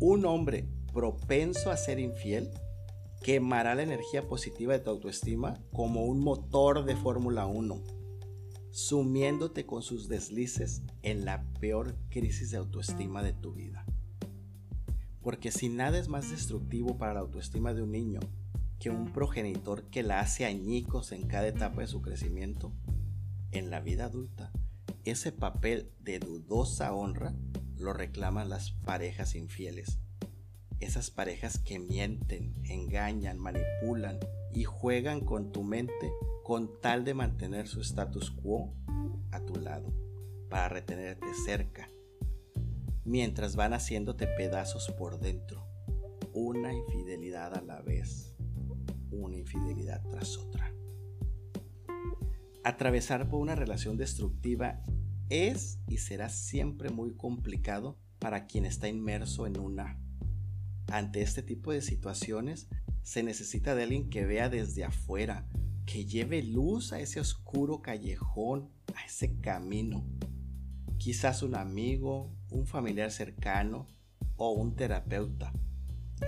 un 0.00 0.24
hombre 0.24 0.66
propenso 0.94 1.70
a 1.70 1.76
ser 1.76 1.98
infiel 1.98 2.50
quemará 3.22 3.74
la 3.74 3.82
energía 3.82 4.26
positiva 4.26 4.72
de 4.72 4.78
tu 4.80 4.88
autoestima 4.88 5.60
como 5.70 6.04
un 6.04 6.20
motor 6.20 6.86
de 6.86 6.96
Fórmula 6.96 7.46
1 7.46 7.82
sumiéndote 8.70 9.66
con 9.66 9.82
sus 9.82 10.08
deslices 10.08 10.82
en 11.02 11.26
la 11.26 11.44
peor 11.60 11.94
crisis 12.08 12.52
de 12.52 12.56
autoestima 12.56 13.22
de 13.22 13.34
tu 13.34 13.52
vida. 13.52 13.84
Porque 15.20 15.50
si 15.50 15.68
nada 15.68 15.98
es 15.98 16.08
más 16.08 16.30
destructivo 16.30 16.96
para 16.96 17.12
la 17.12 17.20
autoestima 17.20 17.74
de 17.74 17.82
un 17.82 17.90
niño 17.90 18.20
que 18.78 18.88
un 18.88 19.12
progenitor 19.12 19.84
que 19.90 20.02
la 20.02 20.20
hace 20.20 20.46
añicos 20.46 21.12
en 21.12 21.26
cada 21.26 21.48
etapa 21.48 21.82
de 21.82 21.88
su 21.88 22.00
crecimiento, 22.00 22.72
en 23.50 23.70
la 23.70 23.80
vida 23.80 24.04
adulta, 24.04 24.52
ese 25.10 25.32
papel 25.32 25.90
de 26.00 26.18
dudosa 26.18 26.94
honra 26.94 27.34
lo 27.76 27.92
reclaman 27.92 28.48
las 28.48 28.72
parejas 28.72 29.34
infieles. 29.34 30.00
Esas 30.80 31.10
parejas 31.10 31.58
que 31.58 31.78
mienten, 31.78 32.54
engañan, 32.64 33.38
manipulan 33.38 34.18
y 34.52 34.64
juegan 34.64 35.20
con 35.20 35.52
tu 35.52 35.62
mente 35.62 36.12
con 36.44 36.80
tal 36.80 37.04
de 37.04 37.14
mantener 37.14 37.68
su 37.68 37.80
status 37.80 38.30
quo 38.30 38.72
a 39.32 39.40
tu 39.40 39.56
lado, 39.56 39.92
para 40.48 40.68
retenerte 40.68 41.26
cerca, 41.44 41.90
mientras 43.04 43.54
van 43.54 43.74
haciéndote 43.74 44.26
pedazos 44.26 44.90
por 44.92 45.20
dentro, 45.20 45.66
una 46.32 46.72
infidelidad 46.72 47.54
a 47.54 47.60
la 47.60 47.82
vez, 47.82 48.34
una 49.10 49.36
infidelidad 49.36 50.02
tras 50.08 50.38
otra. 50.38 50.72
Atravesar 52.68 53.30
por 53.30 53.40
una 53.40 53.54
relación 53.54 53.96
destructiva 53.96 54.82
es 55.30 55.80
y 55.88 55.96
será 55.96 56.28
siempre 56.28 56.90
muy 56.90 57.14
complicado 57.14 57.96
para 58.18 58.46
quien 58.46 58.66
está 58.66 58.88
inmerso 58.88 59.46
en 59.46 59.58
una. 59.58 59.98
Ante 60.88 61.22
este 61.22 61.42
tipo 61.42 61.72
de 61.72 61.80
situaciones 61.80 62.68
se 63.02 63.22
necesita 63.22 63.74
de 63.74 63.84
alguien 63.84 64.10
que 64.10 64.26
vea 64.26 64.50
desde 64.50 64.84
afuera, 64.84 65.48
que 65.86 66.04
lleve 66.04 66.42
luz 66.42 66.92
a 66.92 67.00
ese 67.00 67.20
oscuro 67.20 67.80
callejón, 67.80 68.68
a 68.94 69.02
ese 69.06 69.40
camino. 69.40 70.04
Quizás 70.98 71.42
un 71.42 71.54
amigo, 71.54 72.36
un 72.50 72.66
familiar 72.66 73.10
cercano 73.10 73.86
o 74.36 74.50
un 74.50 74.76
terapeuta. 74.76 75.54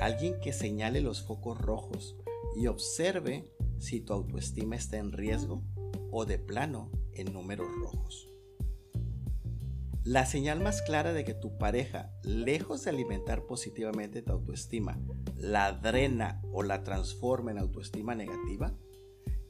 Alguien 0.00 0.40
que 0.40 0.54
señale 0.54 1.02
los 1.02 1.20
focos 1.20 1.60
rojos 1.60 2.16
y 2.56 2.66
observe 2.66 3.52
si 3.78 4.00
tu 4.00 4.14
autoestima 4.14 4.76
está 4.76 4.96
en 4.96 5.12
riesgo 5.12 5.62
o 6.10 6.24
de 6.24 6.38
plano 6.38 6.90
en 7.12 7.32
números 7.32 7.68
rojos. 7.80 8.28
La 10.02 10.24
señal 10.24 10.60
más 10.60 10.80
clara 10.82 11.12
de 11.12 11.24
que 11.24 11.34
tu 11.34 11.58
pareja, 11.58 12.10
lejos 12.22 12.84
de 12.84 12.90
alimentar 12.90 13.44
positivamente 13.44 14.22
tu 14.22 14.32
autoestima, 14.32 14.98
la 15.36 15.72
drena 15.72 16.40
o 16.52 16.62
la 16.62 16.82
transforma 16.84 17.50
en 17.50 17.58
autoestima 17.58 18.14
negativa, 18.14 18.74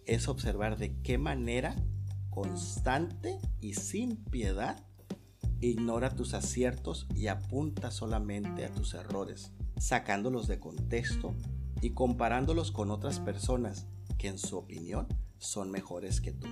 es 0.06 0.28
observar 0.28 0.76
de 0.76 1.00
qué 1.02 1.18
manera 1.18 1.76
constante 2.30 3.38
y 3.60 3.74
sin 3.74 4.16
piedad 4.24 4.84
ignora 5.60 6.14
tus 6.14 6.34
aciertos 6.34 7.06
y 7.14 7.28
apunta 7.28 7.90
solamente 7.90 8.64
a 8.64 8.72
tus 8.72 8.94
errores, 8.94 9.52
sacándolos 9.78 10.48
de 10.48 10.58
contexto 10.58 11.34
y 11.80 11.90
comparándolos 11.90 12.72
con 12.72 12.90
otras 12.90 13.20
personas 13.20 13.86
que 14.18 14.28
en 14.28 14.38
su 14.38 14.56
opinión 14.58 15.06
son 15.40 15.72
mejores 15.72 16.20
que 16.20 16.30
tú. 16.30 16.46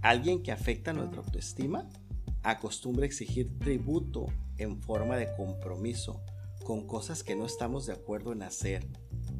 Alguien 0.00 0.42
que 0.42 0.52
afecta 0.52 0.92
nuestra 0.92 1.20
autoestima 1.20 1.88
acostumbra 2.44 3.06
exigir 3.06 3.58
tributo 3.58 4.26
en 4.58 4.80
forma 4.80 5.16
de 5.16 5.34
compromiso 5.34 6.22
con 6.64 6.86
cosas 6.86 7.24
que 7.24 7.34
no 7.34 7.44
estamos 7.44 7.86
de 7.86 7.94
acuerdo 7.94 8.32
en 8.32 8.42
hacer 8.42 8.86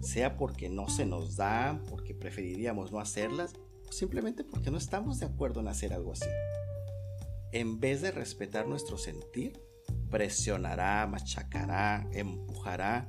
sea 0.00 0.36
porque 0.36 0.68
no 0.68 0.88
se 0.88 1.06
nos 1.06 1.36
da, 1.36 1.80
porque 1.88 2.14
preferiríamos 2.14 2.92
no 2.92 3.00
hacerlas, 3.00 3.54
simplemente 3.90 4.44
porque 4.44 4.70
no 4.70 4.78
estamos 4.78 5.18
de 5.18 5.26
acuerdo 5.26 5.60
en 5.60 5.68
hacer 5.68 5.92
algo 5.92 6.12
así. 6.12 6.28
En 7.52 7.80
vez 7.80 8.02
de 8.02 8.10
respetar 8.10 8.66
nuestro 8.66 8.98
sentir, 8.98 9.60
presionará, 10.10 11.06
machacará, 11.06 12.06
empujará 12.12 13.08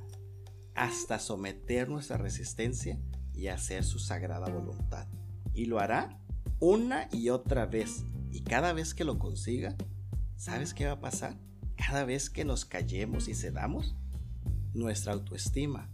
hasta 0.74 1.18
someter 1.18 1.88
nuestra 1.88 2.16
resistencia 2.16 2.98
y 3.36 3.48
hacer 3.48 3.84
su 3.84 3.98
sagrada 3.98 4.48
voluntad. 4.48 5.06
Y 5.54 5.66
lo 5.66 5.78
hará 5.78 6.18
una 6.58 7.08
y 7.12 7.28
otra 7.28 7.66
vez. 7.66 8.04
Y 8.32 8.40
cada 8.42 8.72
vez 8.72 8.94
que 8.94 9.04
lo 9.04 9.18
consiga, 9.18 9.76
¿sabes 10.36 10.74
qué 10.74 10.86
va 10.86 10.92
a 10.92 11.00
pasar? 11.00 11.38
Cada 11.76 12.04
vez 12.04 12.30
que 12.30 12.44
nos 12.44 12.64
callemos 12.64 13.28
y 13.28 13.34
cedamos, 13.34 13.94
nuestra 14.74 15.12
autoestima, 15.12 15.90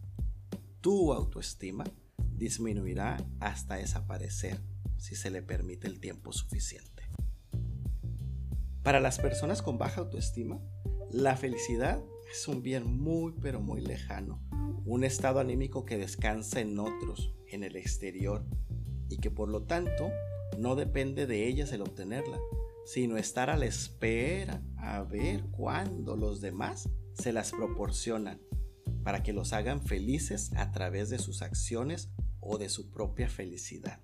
tu 0.81 1.13
autoestima, 1.13 1.85
disminuirá 2.37 3.25
hasta 3.41 3.77
desaparecer 3.77 4.61
si 4.97 5.15
se 5.15 5.31
le 5.31 5.43
permite 5.43 5.87
el 5.87 6.01
tiempo 6.01 6.33
suficiente. 6.33 7.09
Para 8.83 8.99
las 8.99 9.19
personas 9.19 9.63
con 9.63 9.79
baja 9.79 10.01
autoestima, 10.01 10.61
la 11.11 11.37
felicidad 11.37 12.03
es 12.33 12.49
un 12.49 12.63
bien 12.63 12.99
muy 12.99 13.33
pero 13.41 13.61
muy 13.61 13.81
lejano, 13.81 14.41
un 14.85 15.05
estado 15.05 15.41
anímico 15.41 15.85
que 15.85 15.99
descansa 15.99 16.61
en 16.61 16.79
otros, 16.79 17.35
en 17.49 17.65
el 17.65 17.77
exterior, 17.77 18.45
y 19.09 19.19
que 19.19 19.31
por 19.31 19.49
lo 19.49 19.65
tanto 19.65 20.11
no 20.59 20.77
depende 20.77 21.27
de 21.27 21.47
ellas 21.47 21.73
el 21.73 21.83
obtenerla, 21.83 22.39
sino 22.85 23.17
estar 23.17 23.51
a 23.51 23.57
la 23.57 23.67
espera 23.67 24.63
a 24.77 25.03
ver 25.03 25.45
cuándo 25.51 26.17
los 26.17 26.41
demás 26.41 26.89
se 27.15 27.33
las 27.33 27.53
proporcionan 27.53 28.41
para 29.05 29.23
que 29.23 29.33
los 29.33 29.53
hagan 29.53 29.83
felices 29.83 30.53
a 30.57 30.73
través 30.73 31.11
de 31.11 31.19
sus 31.19 31.43
acciones 31.43 32.11
o 32.41 32.59
de 32.59 32.69
su 32.69 32.91
propia 32.91 33.29
felicidad. 33.29 34.01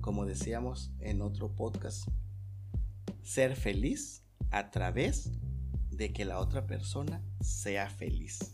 Como 0.00 0.26
decíamos 0.26 0.92
en 0.98 1.22
otro 1.22 1.54
podcast, 1.54 2.08
ser 3.22 3.56
feliz 3.56 4.22
a 4.50 4.70
través 4.70 5.32
de 5.90 6.12
que 6.12 6.24
la 6.24 6.38
otra 6.38 6.66
persona 6.66 7.22
sea 7.40 7.88
feliz. 7.88 8.53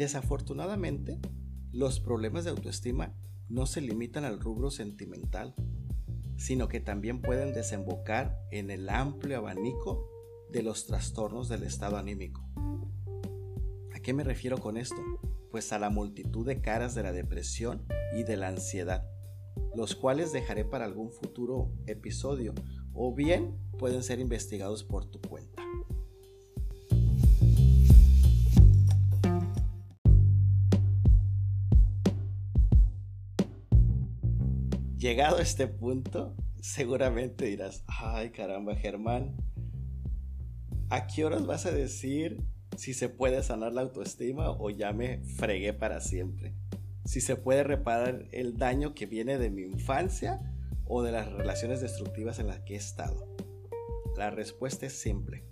Desafortunadamente, 0.00 1.20
los 1.72 2.00
problemas 2.00 2.44
de 2.44 2.50
autoestima 2.50 3.14
no 3.50 3.66
se 3.66 3.82
limitan 3.82 4.24
al 4.24 4.40
rubro 4.40 4.70
sentimental, 4.70 5.54
sino 6.38 6.68
que 6.68 6.80
también 6.80 7.20
pueden 7.20 7.52
desembocar 7.52 8.40
en 8.50 8.70
el 8.70 8.88
amplio 8.88 9.36
abanico 9.36 10.08
de 10.50 10.62
los 10.62 10.86
trastornos 10.86 11.50
del 11.50 11.64
estado 11.64 11.98
anímico. 11.98 12.48
¿A 13.94 14.00
qué 14.00 14.14
me 14.14 14.24
refiero 14.24 14.56
con 14.56 14.78
esto? 14.78 14.96
Pues 15.50 15.70
a 15.70 15.78
la 15.78 15.90
multitud 15.90 16.46
de 16.46 16.62
caras 16.62 16.94
de 16.94 17.02
la 17.02 17.12
depresión 17.12 17.84
y 18.16 18.22
de 18.22 18.38
la 18.38 18.48
ansiedad, 18.48 19.06
los 19.76 19.94
cuales 19.94 20.32
dejaré 20.32 20.64
para 20.64 20.86
algún 20.86 21.12
futuro 21.12 21.74
episodio 21.86 22.54
o 22.94 23.14
bien 23.14 23.54
pueden 23.78 24.02
ser 24.02 24.18
investigados 24.18 24.82
por 24.82 25.04
tu 25.04 25.20
cuenta. 25.20 25.62
Llegado 35.00 35.38
a 35.38 35.42
este 35.42 35.66
punto, 35.66 36.36
seguramente 36.60 37.46
dirás, 37.46 37.84
ay 37.86 38.32
caramba 38.32 38.76
Germán, 38.76 39.34
¿a 40.90 41.06
qué 41.06 41.24
horas 41.24 41.46
vas 41.46 41.64
a 41.64 41.70
decir 41.70 42.44
si 42.76 42.92
se 42.92 43.08
puede 43.08 43.42
sanar 43.42 43.72
la 43.72 43.80
autoestima 43.80 44.50
o 44.50 44.68
ya 44.68 44.92
me 44.92 45.24
fregué 45.24 45.72
para 45.72 46.02
siempre? 46.02 46.54
Si 47.06 47.22
se 47.22 47.36
puede 47.36 47.64
reparar 47.64 48.26
el 48.32 48.58
daño 48.58 48.92
que 48.92 49.06
viene 49.06 49.38
de 49.38 49.48
mi 49.48 49.62
infancia 49.62 50.38
o 50.84 51.02
de 51.02 51.12
las 51.12 51.32
relaciones 51.32 51.80
destructivas 51.80 52.38
en 52.38 52.48
las 52.48 52.60
que 52.60 52.74
he 52.74 52.76
estado. 52.76 53.26
La 54.18 54.28
respuesta 54.28 54.84
es 54.84 55.00
simple. 55.00 55.46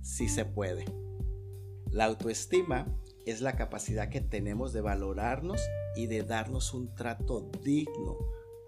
Sí 0.00 0.26
se 0.26 0.46
puede. 0.46 0.86
La 1.90 2.06
autoestima 2.06 2.98
es 3.26 3.42
la 3.42 3.56
capacidad 3.56 4.08
que 4.08 4.22
tenemos 4.22 4.72
de 4.72 4.80
valorarnos 4.80 5.60
y 5.96 6.06
de 6.06 6.22
darnos 6.22 6.72
un 6.72 6.94
trato 6.94 7.50
digno 7.62 8.16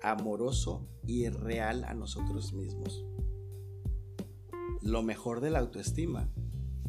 amoroso 0.03 0.89
y 1.07 1.29
real 1.29 1.85
a 1.85 1.95
nosotros 1.95 2.53
mismos. 2.53 3.05
Lo 4.83 5.03
mejor 5.03 5.41
de 5.41 5.51
la 5.51 5.59
autoestima 5.59 6.29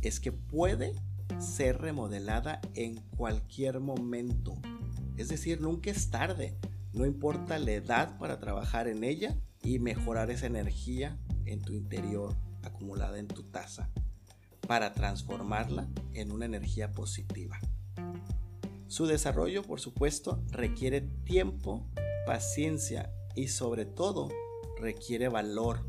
es 0.02 0.20
que 0.20 0.32
puede 0.32 0.96
ser 1.40 1.80
remodelada 1.80 2.62
en 2.74 2.96
cualquier 3.18 3.80
momento. 3.80 4.54
Es 5.18 5.30
decir, 5.30 5.62
nunca 5.62 5.92
es 5.92 6.10
tarde. 6.10 6.58
No 6.94 7.06
importa 7.06 7.60
la 7.60 7.72
edad 7.72 8.18
para 8.18 8.40
trabajar 8.40 8.88
en 8.88 9.04
ella 9.04 9.38
y 9.64 9.80
mejorar 9.80 10.32
esa 10.32 10.48
energía 10.48 11.18
en 11.46 11.62
tu 11.62 11.74
interior 11.74 12.36
acumulada 12.64 13.20
en 13.20 13.28
tu 13.28 13.44
taza 13.44 13.90
para 14.68 14.94
transformarla 14.94 15.88
en 16.14 16.32
una 16.32 16.46
energía 16.46 16.92
positiva. 16.92 17.60
Su 18.88 19.06
desarrollo, 19.06 19.64
por 19.64 19.80
supuesto, 19.80 20.44
requiere 20.50 21.02
tiempo 21.02 21.88
paciencia 22.26 23.14
y 23.36 23.48
sobre 23.48 23.86
todo 23.86 24.30
requiere 24.80 25.30
valor. 25.30 25.86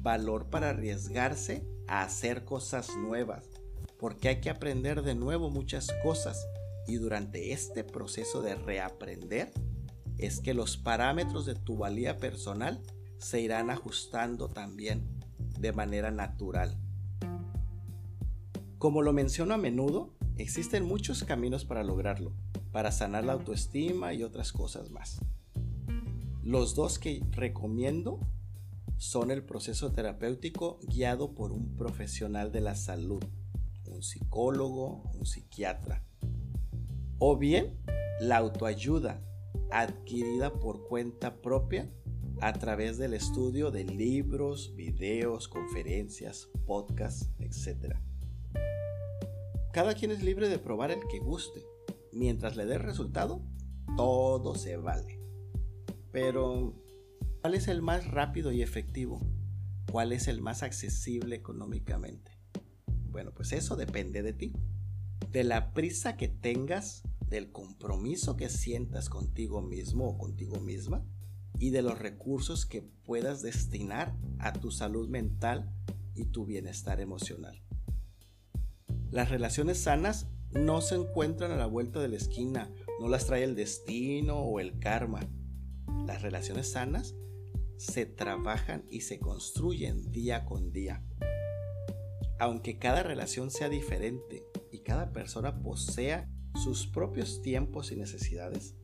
Valor 0.00 0.48
para 0.48 0.70
arriesgarse 0.70 1.66
a 1.88 2.02
hacer 2.02 2.44
cosas 2.44 2.96
nuevas, 2.96 3.48
porque 3.98 4.28
hay 4.28 4.40
que 4.40 4.50
aprender 4.50 5.02
de 5.02 5.14
nuevo 5.14 5.50
muchas 5.50 5.88
cosas 6.02 6.46
y 6.86 6.96
durante 6.96 7.52
este 7.52 7.84
proceso 7.84 8.42
de 8.42 8.54
reaprender 8.54 9.52
es 10.18 10.40
que 10.40 10.54
los 10.54 10.76
parámetros 10.76 11.44
de 11.46 11.54
tu 11.54 11.76
valía 11.76 12.16
personal 12.16 12.80
se 13.18 13.40
irán 13.40 13.70
ajustando 13.70 14.48
también 14.48 15.04
de 15.58 15.72
manera 15.72 16.10
natural. 16.10 16.78
Como 18.78 19.02
lo 19.02 19.12
menciono 19.12 19.54
a 19.54 19.58
menudo, 19.58 20.14
existen 20.36 20.84
muchos 20.84 21.24
caminos 21.24 21.64
para 21.64 21.82
lograrlo, 21.82 22.32
para 22.72 22.92
sanar 22.92 23.24
la 23.24 23.32
autoestima 23.32 24.12
y 24.14 24.22
otras 24.22 24.52
cosas 24.52 24.90
más. 24.90 25.18
Los 26.46 26.76
dos 26.76 27.00
que 27.00 27.24
recomiendo 27.32 28.20
son 28.98 29.32
el 29.32 29.42
proceso 29.42 29.90
terapéutico 29.90 30.78
guiado 30.86 31.34
por 31.34 31.50
un 31.50 31.74
profesional 31.74 32.52
de 32.52 32.60
la 32.60 32.76
salud, 32.76 33.20
un 33.84 34.04
psicólogo, 34.04 35.02
un 35.18 35.26
psiquiatra, 35.26 36.04
o 37.18 37.36
bien 37.36 37.76
la 38.20 38.36
autoayuda 38.36 39.20
adquirida 39.72 40.52
por 40.54 40.86
cuenta 40.86 41.34
propia 41.42 41.90
a 42.40 42.52
través 42.52 42.96
del 42.96 43.14
estudio 43.14 43.72
de 43.72 43.82
libros, 43.82 44.72
videos, 44.76 45.48
conferencias, 45.48 46.48
podcasts, 46.64 47.28
etc. 47.40 47.96
Cada 49.72 49.94
quien 49.94 50.12
es 50.12 50.22
libre 50.22 50.48
de 50.48 50.60
probar 50.60 50.92
el 50.92 51.00
que 51.10 51.18
guste. 51.18 51.66
Mientras 52.12 52.54
le 52.54 52.66
dé 52.66 52.78
resultado, 52.78 53.42
todo 53.96 54.54
se 54.54 54.76
vale. 54.76 55.15
Pero, 56.16 56.72
¿cuál 57.42 57.54
es 57.54 57.68
el 57.68 57.82
más 57.82 58.06
rápido 58.06 58.50
y 58.50 58.62
efectivo? 58.62 59.20
¿Cuál 59.92 60.14
es 60.14 60.28
el 60.28 60.40
más 60.40 60.62
accesible 60.62 61.36
económicamente? 61.36 62.30
Bueno, 63.10 63.32
pues 63.34 63.52
eso 63.52 63.76
depende 63.76 64.22
de 64.22 64.32
ti. 64.32 64.54
De 65.30 65.44
la 65.44 65.74
prisa 65.74 66.16
que 66.16 66.28
tengas, 66.28 67.02
del 67.28 67.52
compromiso 67.52 68.34
que 68.34 68.48
sientas 68.48 69.10
contigo 69.10 69.60
mismo 69.60 70.08
o 70.08 70.16
contigo 70.16 70.58
misma 70.58 71.04
y 71.58 71.68
de 71.68 71.82
los 71.82 71.98
recursos 71.98 72.64
que 72.64 72.80
puedas 72.80 73.42
destinar 73.42 74.16
a 74.38 74.54
tu 74.54 74.70
salud 74.70 75.10
mental 75.10 75.70
y 76.14 76.24
tu 76.24 76.46
bienestar 76.46 76.98
emocional. 77.02 77.62
Las 79.10 79.28
relaciones 79.28 79.82
sanas 79.82 80.28
no 80.50 80.80
se 80.80 80.94
encuentran 80.94 81.50
a 81.50 81.56
la 81.56 81.66
vuelta 81.66 82.00
de 82.00 82.08
la 82.08 82.16
esquina, 82.16 82.72
no 83.02 83.08
las 83.08 83.26
trae 83.26 83.44
el 83.44 83.54
destino 83.54 84.38
o 84.38 84.60
el 84.60 84.78
karma. 84.78 85.20
Las 86.06 86.22
relaciones 86.22 86.70
sanas 86.70 87.16
se 87.78 88.06
trabajan 88.06 88.84
y 88.90 89.00
se 89.00 89.18
construyen 89.18 90.12
día 90.12 90.44
con 90.44 90.72
día. 90.72 91.02
Aunque 92.38 92.78
cada 92.78 93.02
relación 93.02 93.50
sea 93.50 93.68
diferente 93.68 94.46
y 94.70 94.80
cada 94.80 95.12
persona 95.12 95.60
posea 95.62 96.30
sus 96.54 96.86
propios 96.86 97.42
tiempos 97.42 97.90
y 97.90 97.96
necesidades, 97.96 98.76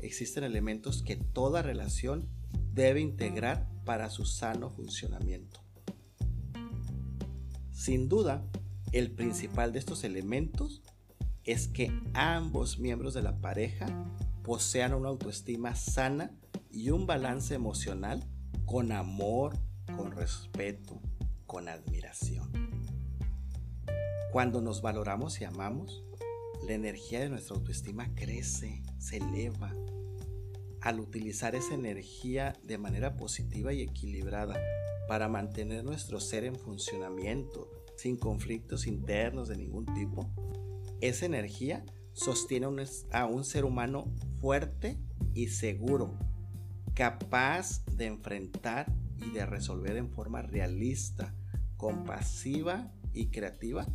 existen 0.00 0.44
elementos 0.44 1.02
que 1.02 1.16
toda 1.16 1.60
relación 1.60 2.30
debe 2.72 3.00
integrar 3.00 3.68
para 3.84 4.08
su 4.08 4.24
sano 4.24 4.70
funcionamiento. 4.70 5.60
Sin 7.70 8.08
duda, 8.08 8.46
el 8.92 9.10
principal 9.10 9.72
de 9.72 9.78
estos 9.78 10.04
elementos 10.04 10.82
es 11.44 11.68
que 11.68 11.92
ambos 12.14 12.78
miembros 12.78 13.12
de 13.12 13.22
la 13.22 13.40
pareja 13.42 13.86
posean 14.42 14.94
una 14.94 15.10
autoestima 15.10 15.74
sana 15.74 16.34
y 16.72 16.90
un 16.90 17.06
balance 17.06 17.54
emocional 17.54 18.24
con 18.64 18.92
amor, 18.92 19.58
con 19.96 20.12
respeto, 20.12 21.00
con 21.46 21.68
admiración. 21.68 22.50
Cuando 24.32 24.62
nos 24.62 24.80
valoramos 24.80 25.40
y 25.40 25.44
amamos, 25.44 26.02
la 26.66 26.72
energía 26.72 27.20
de 27.20 27.28
nuestra 27.28 27.56
autoestima 27.56 28.14
crece, 28.14 28.82
se 28.98 29.18
eleva. 29.18 29.74
al 30.80 30.98
utilizar 30.98 31.54
esa 31.54 31.74
energía 31.74 32.54
de 32.64 32.76
manera 32.76 33.16
positiva 33.16 33.72
y 33.72 33.82
equilibrada 33.82 34.60
para 35.06 35.28
mantener 35.28 35.84
nuestro 35.84 36.18
ser 36.18 36.42
en 36.42 36.56
funcionamiento, 36.56 37.70
sin 37.96 38.16
conflictos 38.16 38.88
internos 38.88 39.46
de 39.46 39.58
ningún 39.58 39.86
tipo, 39.94 40.28
esa 41.00 41.26
energía 41.26 41.84
sostiene 42.14 42.66
a 43.12 43.26
un 43.26 43.44
ser 43.44 43.64
humano 43.64 44.12
fuerte 44.40 44.98
y 45.34 45.48
seguro, 45.48 46.18
capaz 46.94 47.84
de 47.86 48.06
enfrentar 48.06 48.92
y 49.16 49.30
de 49.30 49.46
resolver 49.46 49.96
en 49.96 50.10
forma 50.10 50.42
realista, 50.42 51.34
compasiva 51.76 52.92
y 53.12 53.28
creativa 53.28 53.86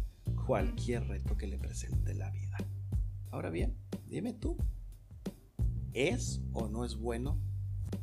cualquier 0.45 1.07
reto 1.07 1.37
que 1.37 1.47
le 1.47 1.57
presente 1.57 2.13
la 2.13 2.29
vida. 2.31 2.57
Ahora 3.31 3.49
bien, 3.49 3.77
dime 4.07 4.33
tú, 4.33 4.57
¿es 5.93 6.41
o 6.53 6.67
no 6.67 6.85
es 6.85 6.95
bueno 6.95 7.39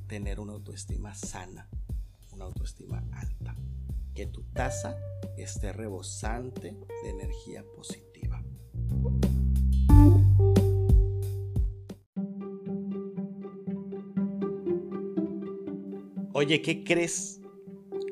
tener 0.06 0.40
una 0.40 0.52
autoestima 0.52 1.14
sana, 1.14 1.68
una 2.32 2.44
autoestima 2.44 3.02
alta? 3.12 3.56
Que 4.14 4.26
tu 4.26 4.42
taza 4.52 4.96
esté 5.36 5.72
rebosante 5.72 6.76
de 7.02 7.10
energía 7.10 7.64
positiva. 7.74 8.03
Oye, 16.44 16.60
¿qué 16.60 16.84
crees? 16.84 17.40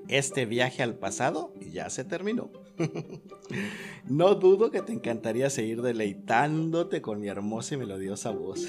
Este 0.08 0.46
viaje 0.46 0.82
al 0.82 0.94
pasado 0.94 1.52
ya 1.70 1.90
se 1.90 2.02
terminó. 2.02 2.50
no 4.08 4.34
dudo 4.36 4.70
que 4.70 4.80
te 4.80 4.94
encantaría 4.94 5.50
seguir 5.50 5.82
deleitándote 5.82 7.02
con 7.02 7.20
mi 7.20 7.28
hermosa 7.28 7.74
y 7.74 7.76
melodiosa 7.76 8.30
voz. 8.30 8.68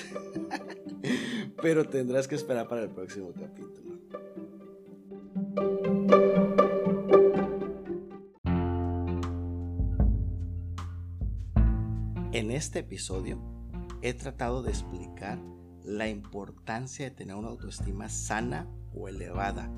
Pero 1.61 1.85
tendrás 1.85 2.27
que 2.27 2.35
esperar 2.35 2.67
para 2.67 2.83
el 2.83 2.89
próximo 2.89 3.31
capítulo. 3.31 4.01
En 12.33 12.51
este 12.51 12.79
episodio 12.79 13.41
he 14.01 14.13
tratado 14.13 14.61
de 14.61 14.71
explicar 14.71 15.39
la 15.85 16.09
importancia 16.09 17.05
de 17.05 17.11
tener 17.11 17.37
una 17.37 17.47
autoestima 17.47 18.09
sana 18.09 18.67
o 18.93 19.07
elevada, 19.07 19.69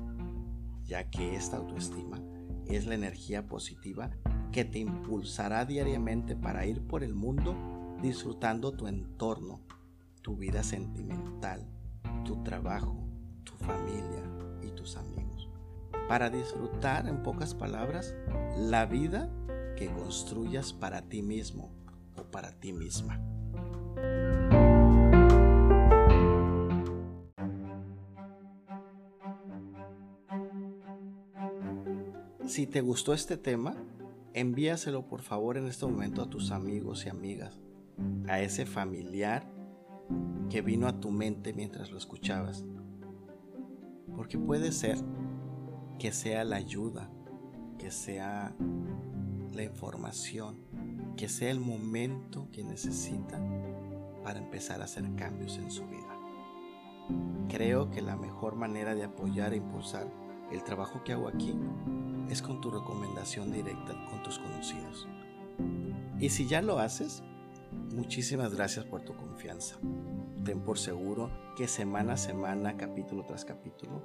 ya 0.84 1.10
que 1.10 1.36
esta 1.36 1.56
autoestima 1.56 2.20
es 2.66 2.86
la 2.86 2.94
energía 2.94 3.46
positiva 3.46 4.10
que 4.52 4.64
te 4.64 4.78
impulsará 4.78 5.64
diariamente 5.64 6.36
para 6.36 6.66
ir 6.66 6.86
por 6.86 7.02
el 7.02 7.14
mundo 7.14 7.54
disfrutando 8.00 8.72
tu 8.72 8.86
entorno, 8.86 9.60
tu 10.22 10.36
vida 10.36 10.62
sentimental, 10.62 11.66
tu 12.24 12.42
trabajo, 12.42 13.06
tu 13.44 13.52
familia 13.54 14.22
y 14.62 14.70
tus 14.70 14.96
amigos. 14.96 15.48
Para 16.08 16.30
disfrutar, 16.30 17.08
en 17.08 17.22
pocas 17.22 17.54
palabras, 17.54 18.14
la 18.56 18.86
vida 18.86 19.30
que 19.76 19.92
construyas 19.92 20.72
para 20.72 21.02
ti 21.02 21.22
mismo 21.22 21.70
o 22.16 22.22
para 22.30 22.52
ti 22.52 22.72
misma. 22.72 23.20
Si 32.56 32.66
te 32.66 32.80
gustó 32.80 33.12
este 33.12 33.36
tema, 33.36 33.76
envíaselo 34.32 35.06
por 35.06 35.20
favor 35.20 35.58
en 35.58 35.66
este 35.66 35.84
momento 35.84 36.22
a 36.22 36.30
tus 36.30 36.52
amigos 36.52 37.04
y 37.04 37.10
amigas, 37.10 37.60
a 38.28 38.40
ese 38.40 38.64
familiar 38.64 39.46
que 40.48 40.62
vino 40.62 40.88
a 40.88 40.98
tu 40.98 41.10
mente 41.10 41.52
mientras 41.52 41.90
lo 41.90 41.98
escuchabas. 41.98 42.64
Porque 44.16 44.38
puede 44.38 44.72
ser 44.72 44.96
que 45.98 46.12
sea 46.12 46.44
la 46.44 46.56
ayuda, 46.56 47.10
que 47.78 47.90
sea 47.90 48.56
la 49.52 49.62
información, 49.62 50.56
que 51.14 51.28
sea 51.28 51.50
el 51.50 51.60
momento 51.60 52.48
que 52.52 52.64
necesita 52.64 53.38
para 54.24 54.38
empezar 54.38 54.80
a 54.80 54.84
hacer 54.84 55.14
cambios 55.14 55.58
en 55.58 55.70
su 55.70 55.86
vida. 55.88 56.18
Creo 57.50 57.90
que 57.90 58.00
la 58.00 58.16
mejor 58.16 58.54
manera 58.56 58.94
de 58.94 59.04
apoyar 59.04 59.52
e 59.52 59.56
impulsar 59.56 60.10
el 60.50 60.62
trabajo 60.62 61.02
que 61.04 61.12
hago 61.12 61.28
aquí 61.28 61.54
es 62.30 62.42
con 62.42 62.60
tu 62.60 62.70
recomendación 62.70 63.52
directa 63.52 63.94
con 64.10 64.22
tus 64.22 64.38
conocidos. 64.38 65.08
Y 66.18 66.30
si 66.30 66.46
ya 66.46 66.62
lo 66.62 66.78
haces, 66.78 67.22
muchísimas 67.94 68.54
gracias 68.54 68.84
por 68.84 69.02
tu 69.02 69.14
confianza. 69.16 69.76
Ten 70.44 70.60
por 70.60 70.78
seguro 70.78 71.30
que 71.56 71.68
semana 71.68 72.14
a 72.14 72.16
semana, 72.16 72.76
capítulo 72.76 73.24
tras 73.24 73.44
capítulo, 73.44 74.02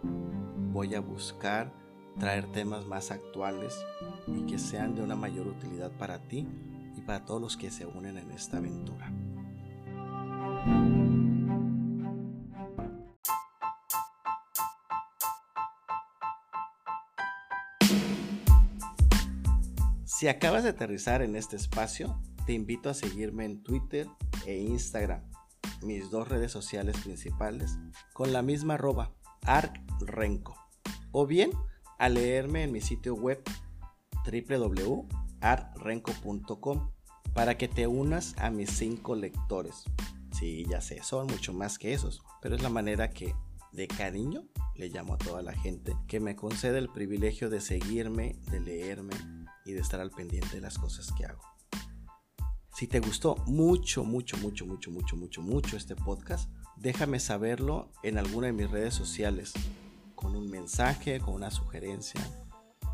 voy 0.72 0.96
a 0.96 1.02
buscar 1.02 1.72
traer 2.20 2.52
temas 2.52 2.86
más 2.86 3.12
actuales 3.12 3.86
y 4.28 4.46
que 4.46 4.60
sean 4.60 4.96
de 4.96 5.02
una 5.02 5.16
mayor 5.16 5.48
utilidad 5.48 5.92
para 5.92 6.20
ti 6.28 6.48
y 6.96 7.02
para 7.02 7.26
todos 7.26 7.42
los 7.42 7.58
que 7.58 7.72
se 7.72 7.86
unen 7.86 8.18
en 8.18 8.32
esta 8.32 8.58
aventura. 8.58 9.12
Si 20.22 20.28
acabas 20.28 20.62
de 20.62 20.70
aterrizar 20.70 21.24
en 21.24 21.36
este 21.36 21.56
espacio, 21.56 22.22
te 22.46 22.54
invito 22.54 22.92
a 22.92 22.94
seguirme 22.94 23.44
en 23.44 23.64
Twitter 23.64 24.06
e 24.46 24.56
Instagram, 24.56 25.24
mis 25.82 26.12
dos 26.12 26.28
redes 26.28 26.52
sociales 26.52 26.96
principales, 27.00 27.80
con 28.14 28.32
la 28.32 28.44
misma 28.44 28.76
arroba, 28.76 29.16
arcrenco, 29.48 30.56
o 31.12 31.26
bien 31.26 31.50
a 31.98 32.08
leerme 32.08 32.62
en 32.62 32.72
mi 32.72 32.82
sitio 32.82 33.16
web 33.16 33.42
www.arrenco.com 34.24 36.92
para 37.34 37.58
que 37.58 37.68
te 37.68 37.88
unas 37.88 38.38
a 38.38 38.52
mis 38.52 38.70
cinco 38.70 39.16
lectores. 39.16 39.86
Sí, 40.38 40.68
ya 40.70 40.82
sé, 40.82 41.02
son 41.02 41.26
mucho 41.26 41.52
más 41.52 41.80
que 41.80 41.94
esos, 41.94 42.22
pero 42.44 42.56
es 42.56 42.62
la 42.62 42.70
manera 42.70 43.10
que 43.10 43.34
de 43.72 43.88
cariño 43.88 44.44
le 44.76 44.90
llamo 44.90 45.16
a 45.16 45.18
toda 45.18 45.42
la 45.42 45.54
gente 45.54 45.96
que 46.08 46.20
me 46.20 46.36
concede 46.36 46.78
el 46.78 46.90
privilegio 46.90 47.50
de 47.50 47.60
seguirme, 47.60 48.36
de 48.52 48.60
leerme, 48.60 49.16
y 49.72 49.74
de 49.74 49.82
estar 49.82 50.00
al 50.00 50.12
pendiente 50.12 50.56
de 50.56 50.62
las 50.62 50.78
cosas 50.78 51.12
que 51.12 51.26
hago. 51.26 51.42
Si 52.74 52.88
te 52.88 53.00
gustó 53.00 53.36
mucho, 53.48 54.04
mucho, 54.04 54.38
mucho, 54.38 54.66
mucho, 54.66 54.92
mucho, 54.92 55.16
mucho, 55.16 55.42
mucho 55.42 55.78
este 55.78 55.96
podcast, 55.96 56.50
déjame 56.76 57.20
saberlo 57.20 57.92
en 58.04 58.18
alguna 58.18 58.48
de 58.48 58.54
mis 58.54 58.70
redes 58.70 58.94
sociales, 58.94 59.54
con 60.16 60.36
un 60.36 60.50
mensaje, 60.50 61.20
con 61.20 61.36
una 61.36 61.52
sugerencia, 61.52 62.22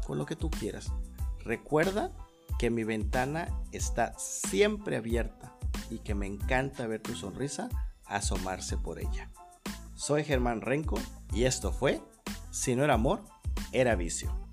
con 0.06 0.18
lo 0.18 0.26
que 0.26 0.36
tú 0.36 0.50
quieras. 0.50 0.92
Recuerda 1.40 2.12
que 2.60 2.70
mi 2.70 2.84
ventana 2.84 3.48
está 3.72 4.14
siempre 4.18 4.98
abierta 4.98 5.58
y 5.90 6.00
que 6.00 6.16
me 6.16 6.28
encanta 6.28 6.88
ver 6.88 7.02
tu 7.02 7.16
sonrisa 7.16 7.70
asomarse 8.06 8.78
por 8.78 9.00
ella. 9.00 9.32
Soy 9.96 10.24
Germán 10.24 10.62
Renco 10.62 11.00
y 11.34 11.44
esto 11.44 11.72
fue 11.72 12.02
Si 12.52 12.76
no 12.76 12.84
era 12.84 12.96
amor, 12.96 13.24
era 13.72 13.96
vicio. 13.96 14.47